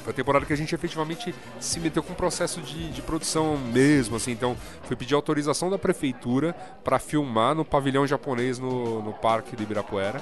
[0.04, 3.58] Foi a temporada que a gente efetivamente se meteu com um processo de, de produção
[3.58, 4.32] mesmo, assim.
[4.32, 6.54] Então, foi pedir autorização da prefeitura
[6.84, 10.20] para filmar no pavilhão japonês no, no Parque do Ibirapuera,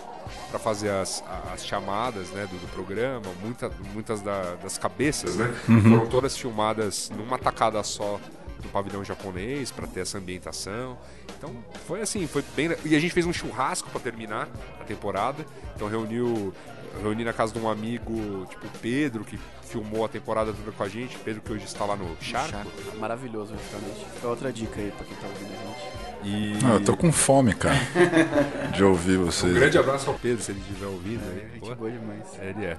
[0.52, 3.26] para fazer as, as chamadas né, do, do programa.
[3.42, 8.20] Muita, muitas da- das cabeças né, foram todas filmadas numa tacada só
[8.66, 10.98] do pavilhão japonês para ter essa ambientação.
[11.38, 12.70] Então foi assim, foi bem.
[12.84, 14.50] E a gente fez um churrasco para terminar
[14.80, 15.46] a temporada.
[15.76, 16.54] Então reuniu,
[17.02, 20.88] reuni na casa de um amigo, tipo Pedro, que filmou a temporada toda com a
[20.90, 21.18] gente.
[21.20, 22.52] Pedro que hoje está lá no Charco.
[22.52, 22.98] Chaco.
[23.00, 24.06] Maravilhoso restaurante.
[24.16, 26.06] Fica outra dica aí pra quem tá ouvindo a gente.
[26.28, 27.78] E Ah, eu tô com fome, cara,
[28.74, 29.54] de ouvir um vocês.
[29.54, 31.22] grande abraço ao Pedro, se ele estiver ouvindo.
[31.30, 32.24] aí, Gente boa demais.
[32.40, 32.78] É, ele é.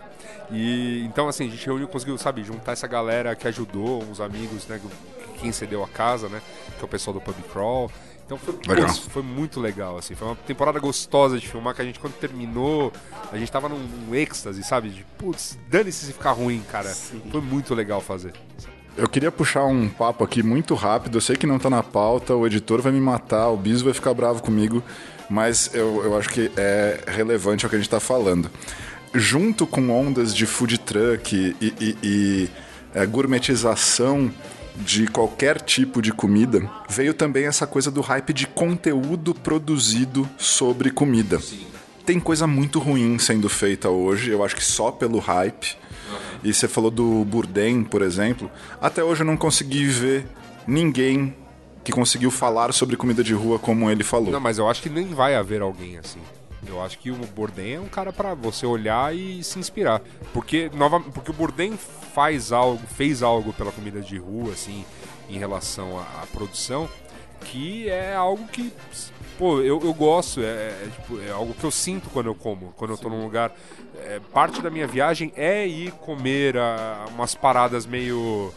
[0.50, 4.66] E então assim, a gente reuniu, conseguiu, sabe, juntar essa galera que ajudou, uns amigos,
[4.66, 6.40] né, que- quem cedeu a casa, né,
[6.76, 7.88] que é o pessoal do Pub Crawl.
[8.26, 10.16] Então foi, putz, foi muito legal, assim.
[10.16, 12.92] Foi uma temporada gostosa de filmar, que a gente, quando terminou,
[13.32, 14.90] a gente tava num, num êxtase, sabe?
[14.90, 16.88] De, putz, dane-se se ficar ruim, cara.
[17.30, 18.32] Foi muito legal fazer.
[18.96, 21.18] Eu queria puxar um papo aqui muito rápido.
[21.18, 23.94] Eu sei que não tá na pauta, o editor vai me matar, o Biso vai
[23.94, 24.82] ficar bravo comigo,
[25.30, 28.50] mas eu, eu acho que é relevante ao que a gente tá falando.
[29.14, 32.50] Junto com ondas de food truck e, e- e,
[32.92, 34.32] é, gourmetização
[34.78, 40.90] de qualquer tipo de comida, veio também essa coisa do hype de conteúdo produzido sobre
[40.90, 41.40] comida.
[42.04, 45.76] Tem coisa muito ruim sendo feita hoje, eu acho que só pelo hype.
[46.44, 48.50] E você falou do Bourdain, por exemplo.
[48.80, 50.26] Até hoje eu não consegui ver
[50.66, 51.34] ninguém
[51.82, 54.30] que conseguiu falar sobre comida de rua como ele falou.
[54.30, 56.20] Não, mas eu acho que nem vai haver alguém assim.
[56.66, 60.01] Eu acho que o Bourdain é um cara pra você olhar e se inspirar.
[60.33, 64.85] Porque, nova, porque o Bourdain faz algo, fez algo pela comida de rua, assim,
[65.29, 66.88] em relação à, à produção,
[67.40, 68.73] que é algo que,
[69.38, 72.73] pô, eu, eu gosto, é, é, tipo, é algo que eu sinto quando eu como,
[72.77, 73.53] quando eu tô num lugar.
[73.99, 78.53] É, parte da minha viagem é ir comer ah, umas paradas meio.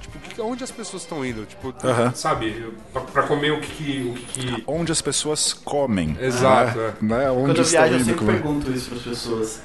[0.00, 1.44] Tipo, que- onde as pessoas estão indo?
[1.46, 2.12] Tipo, Aham.
[2.14, 2.72] sabe?
[2.92, 3.68] Pra, pra comer o que.
[3.74, 6.16] que- O que, que- Onde as pessoas comem.
[6.20, 6.94] Exato, Né?
[7.00, 7.04] é.
[7.04, 7.30] Né?
[7.30, 8.32] Onde Quando eu estão viajo, eu sempre comer.
[8.32, 9.60] pergunto isso pras pessoas.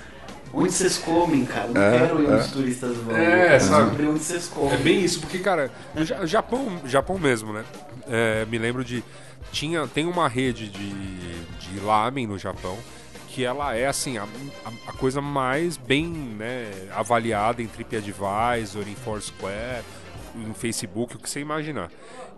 [0.54, 1.68] Onde vocês comem, cara?
[1.68, 2.30] Não É, quero ir é.
[2.32, 3.16] onde os turistas vão.
[3.16, 4.08] É, sabe?
[4.08, 4.74] onde vocês comem.
[4.74, 7.64] É bem isso, porque, cara, no Japão, Japão mesmo, né?
[8.08, 9.04] É, me lembro de.
[9.52, 12.78] Tinha, tem uma rede de, de lamen no Japão
[13.30, 18.96] que ela é assim a, a, a coisa mais bem né, avaliada em TripAdvisor, em
[18.96, 19.84] Foursquare,
[20.36, 21.90] em Facebook, o que você imaginar.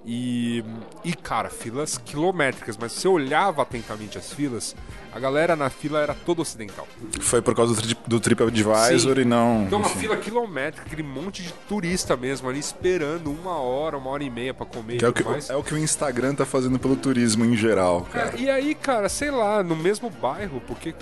[0.05, 0.63] E,
[1.03, 4.73] e cara, filas quilométricas, mas se você olhava atentamente as filas,
[5.13, 6.87] a galera na fila era toda ocidental.
[7.19, 9.21] Foi por causa do, tri- do TripAdvisor Sim.
[9.21, 9.63] e não.
[9.63, 9.99] Então, uma enfim.
[9.99, 14.53] fila quilométrica, aquele monte de turista mesmo ali esperando uma hora, uma hora e meia
[14.53, 17.57] pra comer é, o que, é o que o Instagram tá fazendo pelo turismo em
[17.57, 18.33] geral, cara.
[18.37, 20.95] É, e aí, cara, sei lá, no mesmo bairro, porque,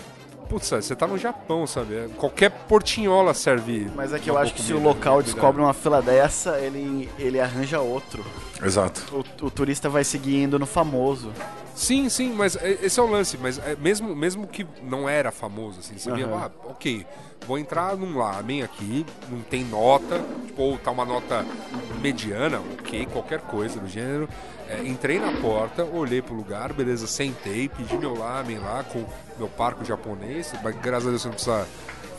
[0.48, 2.10] putz, você tá no Japão, sabe?
[2.18, 3.90] Qualquer portinhola serve.
[3.96, 7.40] Mas é que eu acho que se o local descobre uma fila dessa, ele, ele
[7.40, 8.26] arranja outro.
[8.64, 9.04] Exato.
[9.42, 11.32] O, o turista vai seguir indo no famoso.
[11.76, 13.38] Sim, sim, mas é- esse é o lance.
[13.38, 16.46] Mas é, mesmo, mesmo que não era famoso, assim, você via, Aham.
[16.46, 17.06] ah, ok,
[17.46, 21.46] vou entrar num lamen aqui, não tem nota, tipo, ou tá uma nota
[22.02, 24.30] mediana, ok, qualquer coisa do gênero.
[24.68, 29.06] É, entrei na porta, olhei pro lugar, beleza, sentei, pedi meu lamen lá com
[29.38, 31.68] meu parco japonês, mas graças a Deus você não precisa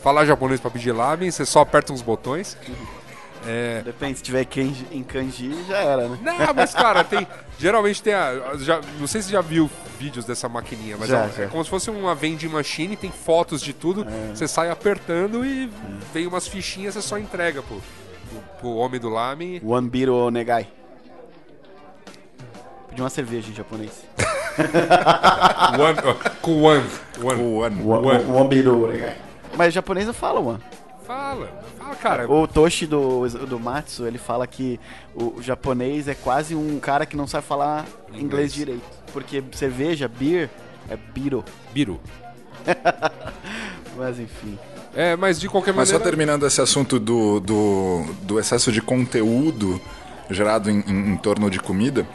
[0.01, 2.57] falar japonês pra pedir lamen, você só aperta uns botões.
[3.45, 6.17] É, Depende, se tiver kanji, em kanji, já era, né?
[6.21, 7.25] não, mas cara, tem.
[7.57, 8.55] Geralmente tem a.
[8.57, 11.43] Já, não sei se você já viu vídeos dessa maquininha, mas Já, é, já.
[11.43, 14.05] é como se fosse uma vending machine, tem fotos de tudo.
[14.33, 15.71] Você sai apertando e
[16.13, 17.81] vem umas fichinhas, você só entrega pro,
[18.29, 19.61] pro, pro homem do lamen.
[19.63, 20.67] One Biro Negai.
[22.97, 23.91] Pedi uma cerveja em japonês.
[25.77, 26.83] One,
[27.21, 27.43] one.
[27.53, 27.81] One.
[27.83, 28.25] One.
[28.25, 29.15] One Biro Negai.
[29.55, 30.57] Mas japonês não fala one.
[31.05, 32.31] Fala, fala, cara.
[32.31, 34.79] O Toshi do, do Matsu, ele fala que
[35.15, 38.53] o, japonês é quase um cara que não sabe falar inglês, Inglês.
[38.53, 38.81] direito.
[39.13, 40.49] Porque cerveja, beer,
[40.89, 41.45] é biro.
[41.71, 41.99] Biru.
[43.95, 44.57] Mas enfim.
[44.95, 46.09] É, mas de qualquer Mas só maneira.
[46.17, 49.79] terminando esse assunto do, do, do excesso de conteúdo
[50.31, 52.05] gerado em, em- em torno de comida,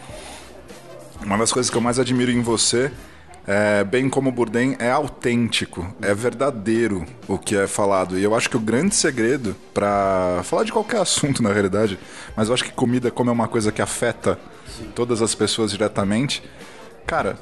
[1.24, 2.90] uma das coisas que eu mais admiro em você,
[3.46, 8.18] é, bem como o Bourdain, é autêntico, é verdadeiro o que é falado.
[8.18, 11.98] E eu acho que o grande segredo para falar de qualquer assunto, na realidade,
[12.36, 14.38] mas eu acho que comida, como é uma coisa que afeta
[14.94, 16.42] todas as pessoas diretamente,
[17.06, 17.36] cara,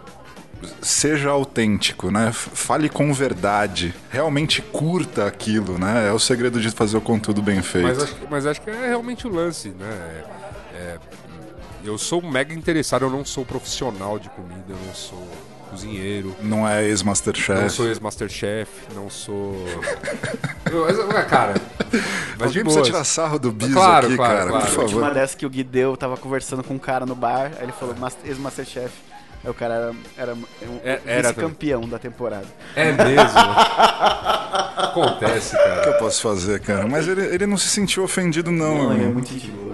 [0.83, 2.33] seja autêntico, né?
[2.33, 3.95] Fale com verdade.
[4.11, 6.09] Realmente curta aquilo, né?
[6.09, 7.87] É o segredo de fazer o conteúdo bem feito.
[7.89, 9.87] Mas acho, mas acho que é realmente o lance, né?
[9.87, 10.41] É-
[10.73, 10.99] é,
[11.85, 15.27] eu sou mega interessado, eu não sou profissional de comida, eu não sou
[15.71, 16.35] cozinheiro.
[16.43, 17.61] Não é ex-Masterchef.
[17.61, 19.55] Não sou ex-Masterchef, não sou.
[21.15, 21.55] Ué, cara.
[22.39, 24.65] Mas Alguém de precisa tirar sarro do Biso Claro, aqui, claro, cara, claro.
[24.67, 25.15] por Tinha uma favor.
[25.15, 28.17] dessa que o Guideu tava conversando com um cara no bar, aí ele falou "Mas-
[28.25, 28.91] ex-masterchef.
[29.43, 30.45] Aí o cara era, era um
[30.85, 32.45] É- era vice-campeão da temporada.
[32.77, 33.39] É mesmo?
[34.77, 35.87] Acontece, O que cara.
[35.87, 36.87] eu posso fazer, cara?
[36.87, 38.77] Mas ele, ele não se sentiu ofendido, não.
[38.85, 39.70] Não, ele é muito boa.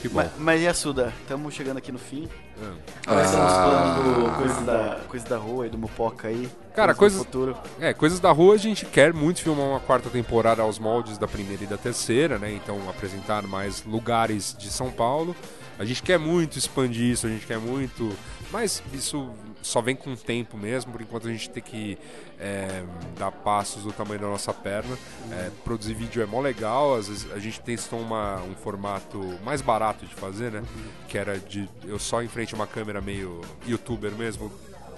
[0.00, 0.16] Que bom.
[0.16, 1.12] Mas, mas e a Suda?
[1.20, 2.28] Estamos chegando aqui no fim.
[2.62, 2.72] Ah.
[3.06, 6.48] Quais são os planos do coisa da, coisa da rua e do Mupoca aí?
[6.74, 7.56] Cara, coisas- do futuro.
[7.78, 11.28] É, coisas da rua a gente quer muito filmar uma quarta temporada aos moldes da
[11.28, 12.52] primeira e da terceira, né?
[12.52, 15.36] Então apresentar mais lugares de São Paulo.
[15.78, 18.10] A gente quer muito expandir isso, a gente quer muito.
[18.50, 19.30] Mas isso
[19.62, 21.98] só vem com o tempo mesmo, por enquanto a gente tem que
[22.38, 22.82] é,
[23.18, 24.96] dar passos do tamanho da nossa perna.
[25.32, 29.60] É, produzir vídeo é mó legal, às vezes a gente testou uma, um formato mais
[29.60, 30.62] barato de fazer, né?
[31.08, 34.50] Que era de eu só em frente a uma câmera meio youtuber mesmo,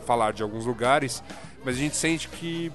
[0.06, 1.22] falar de alguns lugares,
[1.64, 2.72] mas a gente sente que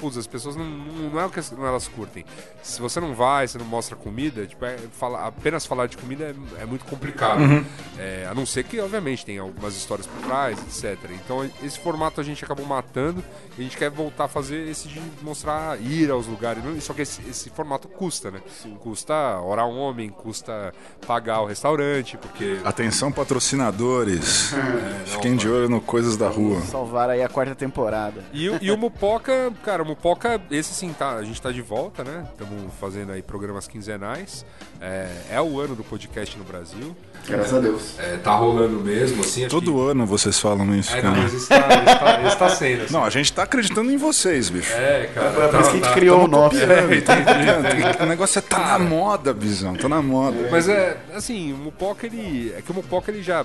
[0.00, 2.24] putz, as pessoas não, não, não é o que elas curtem.
[2.62, 6.34] Se você não vai, você não mostra comida, tipo, é, fala, apenas falar de comida
[6.58, 7.40] é, é muito complicado.
[7.40, 7.64] Uhum.
[7.98, 11.10] É, a não ser que, obviamente, tem algumas histórias por trás, etc.
[11.12, 13.22] Então, esse formato a gente acabou matando
[13.56, 16.62] e a gente quer voltar a fazer esse de mostrar, ir aos lugares.
[16.82, 18.40] Só que esse, esse formato custa, né?
[18.62, 18.74] Sim.
[18.80, 20.72] Custa hora homem, custa
[21.06, 22.58] pagar o restaurante, porque...
[22.64, 24.52] Atenção, patrocinadores.
[24.70, 26.60] É, Fiquem de olho no Coisas da Rua.
[26.62, 28.22] Salvar aí a quarta temporada.
[28.32, 32.24] E, e o Mupoca, cara, Mupoca, esse sim, tá, a gente tá de volta, né?
[32.30, 34.46] Estamos fazendo aí programas quinzenais.
[34.80, 36.96] É, é, o ano do podcast no Brasil.
[37.26, 37.98] Graças a Deus.
[37.98, 39.48] É, tá rolando mesmo, assim.
[39.48, 39.90] Todo que...
[39.90, 41.16] ano vocês falam isso, é, cara.
[41.16, 42.84] Não, mas isso tá, isso tá, isso tá sendo.
[42.84, 42.92] Assim.
[42.92, 44.72] Não, a gente tá acreditando em vocês, bicho.
[44.72, 45.26] É, cara.
[45.26, 46.56] É por isso que a gente tá, criou o nosso.
[46.70, 50.48] É, o negócio é tá na moda, Bisão, tá na moda.
[50.50, 52.54] Mas é, assim, o Mupoca, ele.
[52.56, 53.44] É que o Mupoca, ele já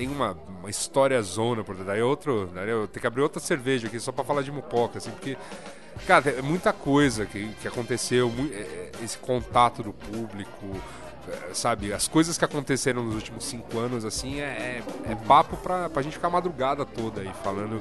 [0.00, 3.86] tem uma, uma história zona por daí outro, daí eu tenho que abrir outra cerveja
[3.86, 5.36] aqui só para falar de mupoca, assim, porque
[6.06, 10.74] cara, é muita coisa que, que aconteceu, é, é, esse contato do público,
[11.28, 15.58] é, sabe, as coisas que aconteceram nos últimos cinco anos, assim, é, é, é papo
[15.58, 17.78] pra, pra gente ficar a madrugada toda aí falando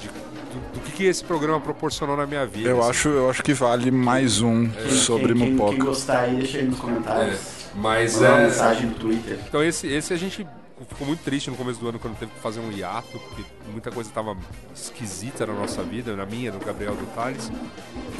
[0.00, 2.70] de, do, do que, que, esse programa proporcionou na minha vida.
[2.70, 2.90] Eu assim.
[2.90, 4.88] acho, eu acho que vale mais um é.
[4.88, 5.72] sobre quem, Mupoca.
[5.72, 7.58] Quem gostar aí, deixa aí nos comentários.
[7.74, 8.44] Mas é.
[8.44, 9.38] mensagem no Twitter.
[9.46, 10.46] Então esse, esse a gente
[10.86, 13.90] ficou muito triste no começo do ano quando teve que fazer um hiato, porque muita
[13.90, 14.36] coisa estava
[14.74, 17.50] esquisita na nossa vida, na minha, do Gabriel do Thales.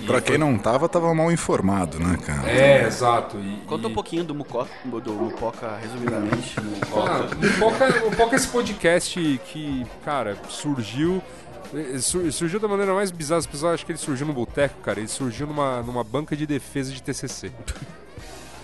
[0.07, 0.39] Pra quem foi...
[0.39, 2.51] não tava, tava mal informado, né, cara?
[2.51, 3.39] É, exato.
[3.39, 3.91] E, Conta e...
[3.91, 6.61] um pouquinho do Mucoca, do Mupoca, resumidamente.
[6.61, 7.13] Mupoca.
[7.13, 11.23] Ah, Mupoca, Mupoca é esse podcast que, cara, surgiu.
[11.75, 14.99] Eh, surgiu da maneira mais bizarra, as pessoas acham que ele surgiu no boteco, cara.
[14.99, 17.53] Ele surgiu numa, numa banca de defesa de TCC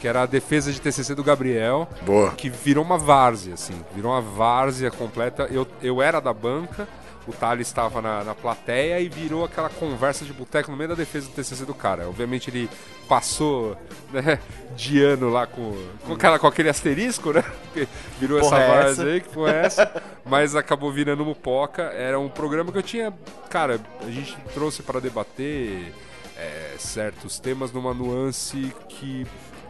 [0.04, 1.88] que era a defesa de TCC do Gabriel.
[2.02, 2.32] Boa.
[2.32, 3.72] Que virou uma várzea, assim.
[3.94, 5.48] Virou uma várzea completa.
[5.50, 6.86] Eu, eu era da banca,
[7.26, 10.94] o Thales estava na, na plateia e virou aquela conversa de boteco no meio da
[10.94, 12.06] defesa do TCC do cara.
[12.06, 12.68] Obviamente ele
[13.08, 13.78] passou
[14.12, 14.38] né,
[14.76, 15.72] de ano lá com,
[16.04, 17.42] com, aquela, com aquele asterisco, né?
[17.72, 17.88] Que
[18.20, 20.02] virou porra essa várzea aí, que foi essa.
[20.22, 21.84] mas acabou virando Mupoca.
[21.84, 23.10] Era um programa que eu tinha...
[23.48, 25.94] Cara, a gente trouxe para debater...
[26.36, 29.24] É, certos temas numa nuance que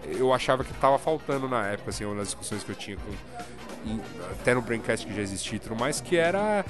[0.07, 3.13] eu achava que estava faltando na época, assim, uma das discussões que eu tinha com
[4.31, 6.65] até no Braincast que já existia e tudo mais, que era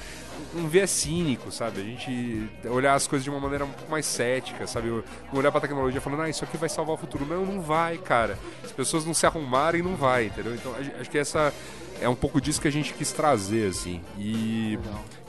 [0.54, 1.80] um viés cínico, sabe?
[1.80, 5.02] A gente olhar as coisas de uma maneira um pouco mais cética, sabe?
[5.32, 7.24] Olhar pra tecnologia falando, ah, isso aqui vai salvar o futuro.
[7.26, 8.38] Não, não vai, cara.
[8.64, 10.54] As pessoas não se arrumarem, não vai, entendeu?
[10.54, 11.52] Então, acho que essa
[12.00, 14.00] é um pouco disso que a gente quis trazer, assim.
[14.18, 14.78] E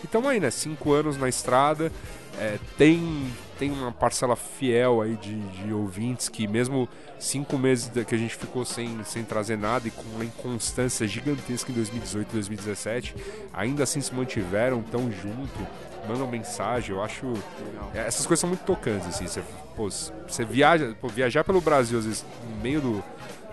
[0.04, 0.50] estamos aí, né?
[0.52, 1.92] Cinco anos na estrada.
[2.40, 8.14] É, tem, tem uma parcela fiel aí de, de ouvintes que mesmo cinco meses que
[8.14, 12.34] a gente ficou sem, sem trazer nada e com uma inconstância gigantesca em 2018 e
[12.34, 13.16] 2017,
[13.54, 15.68] ainda assim se mantiveram tão junto,
[16.08, 17.34] mandam mensagem, eu acho.
[17.94, 19.28] É, essas coisas são muito tocantes, assim.
[19.28, 19.42] Você,
[19.76, 23.04] pô, você viaja, pô, viajar pelo Brasil, às vezes, no meio do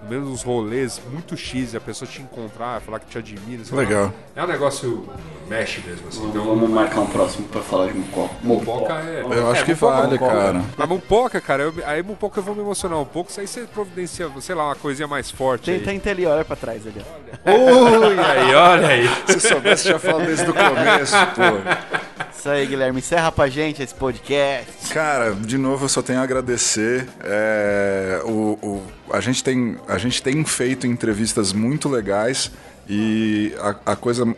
[0.09, 3.63] meio dos rolês muito X e a pessoa te encontrar, falar que te admira.
[3.73, 4.13] Legal.
[4.35, 5.09] é um negócio
[5.49, 6.27] mexe mesmo, assim.
[6.27, 8.35] Então, vamos marcar um próximo pra falar de Mupoca.
[8.43, 9.23] Mupoca é.
[9.23, 10.33] Eu acho é, que Mupoca, vale, Mupoca.
[10.33, 10.65] cara.
[10.79, 14.31] A Mupoca, cara, eu, aí Mupoca eu vou me emocionar um pouco, aí você providencia,
[14.41, 15.79] sei lá, uma coisinha mais forte.
[15.81, 17.01] Tem, tem ele, olha pra trás ali.
[17.47, 19.09] Ui, aí, olha aí.
[19.27, 22.02] Se soubesse, já falou desde o começo, pô.
[22.43, 22.99] Isso aí, Guilherme.
[22.99, 24.93] Encerra pra gente esse podcast.
[24.93, 27.07] Cara, de novo eu só tenho a agradecer.
[27.23, 28.83] É, o, o,
[29.13, 32.51] a, gente tem, a gente tem feito entrevistas muito legais
[32.89, 34.35] e a, a coisa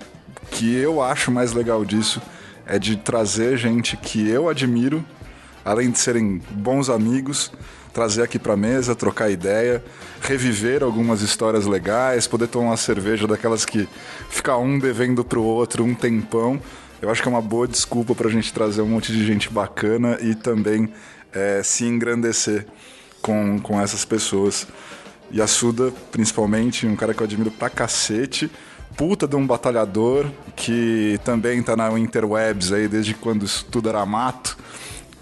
[0.51, 2.21] que eu acho mais legal disso
[2.67, 5.03] é de trazer gente que eu admiro,
[5.65, 7.51] além de serem bons amigos,
[7.95, 9.83] trazer aqui para mesa, trocar ideia,
[10.21, 13.89] reviver algumas histórias legais, poder tomar uma cerveja daquelas que
[14.29, 16.61] fica um devendo pro outro um tempão.
[17.03, 19.51] Eu acho que é uma boa desculpa para a gente trazer um monte de gente
[19.51, 20.89] bacana e também
[21.33, 22.67] é, se engrandecer
[23.21, 24.67] com, com essas pessoas.
[25.31, 28.51] E a Suda, principalmente, um cara que eu admiro pra cacete,
[28.97, 34.05] puta de um batalhador que também tá na interwebs aí desde quando isso tudo era
[34.07, 34.57] mato.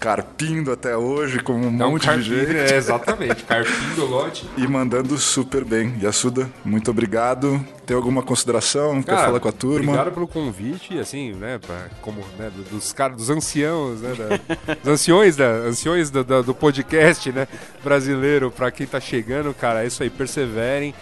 [0.03, 2.57] Carpindo até hoje, como um Não, monte de gente.
[2.57, 4.45] É, exatamente, carpim do lote.
[4.57, 5.95] E mandando super bem.
[6.01, 7.65] Yasuda, muito obrigado.
[7.85, 9.01] Tem alguma consideração?
[9.01, 9.93] Quer Cara, falar com a turma?
[9.93, 14.87] Obrigado pelo convite, assim, né, pra, como, né, dos caras, dos anciãos, né, da, dos
[14.87, 17.47] anciões, da, anciões do, do, do podcast, né,
[17.81, 20.93] brasileiro, pra quem tá chegando, cara, é isso aí, perseverem.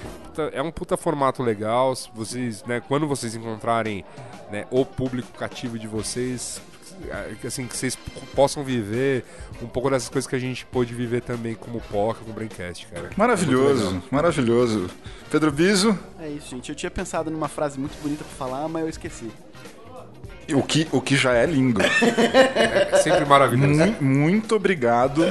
[0.54, 4.06] É um puta formato legal, vocês, né, quando vocês encontrarem,
[4.52, 6.62] né, o público cativo de vocês,
[7.46, 7.98] assim, que vocês
[8.36, 9.24] possam viver
[9.62, 12.88] um pouco dessas coisas que a gente pôde viver também como Poca, com o Braincast,
[12.88, 13.10] cara.
[13.16, 14.04] Maravilhoso, legal.
[14.12, 14.90] maravilhoso.
[15.30, 16.70] Pedro Biso, É isso, gente.
[16.70, 19.32] Eu tinha pensado numa frase muito bonita pra falar, mas eu esqueci.
[20.54, 21.82] O que, o que já é lindo.
[21.82, 23.74] É sempre maravilhoso.
[23.74, 25.26] Mu- muito obrigado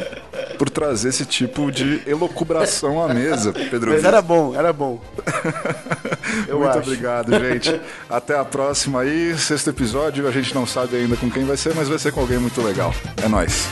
[0.58, 5.00] por trazer esse tipo de elocubração à mesa, Pedro Mas era bom, era bom.
[6.46, 6.78] Eu Muito acho.
[6.80, 7.80] obrigado, gente.
[8.08, 9.36] Até a próxima aí.
[9.36, 10.28] Sexto episódio.
[10.28, 12.60] A gente não sabe ainda com quem vai ser, mas vai ser com alguém muito
[12.62, 12.94] legal.
[13.22, 13.68] É nóis.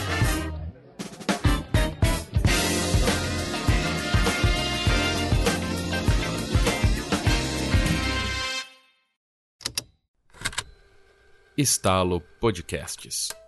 [11.58, 13.47] Estalo Podcasts.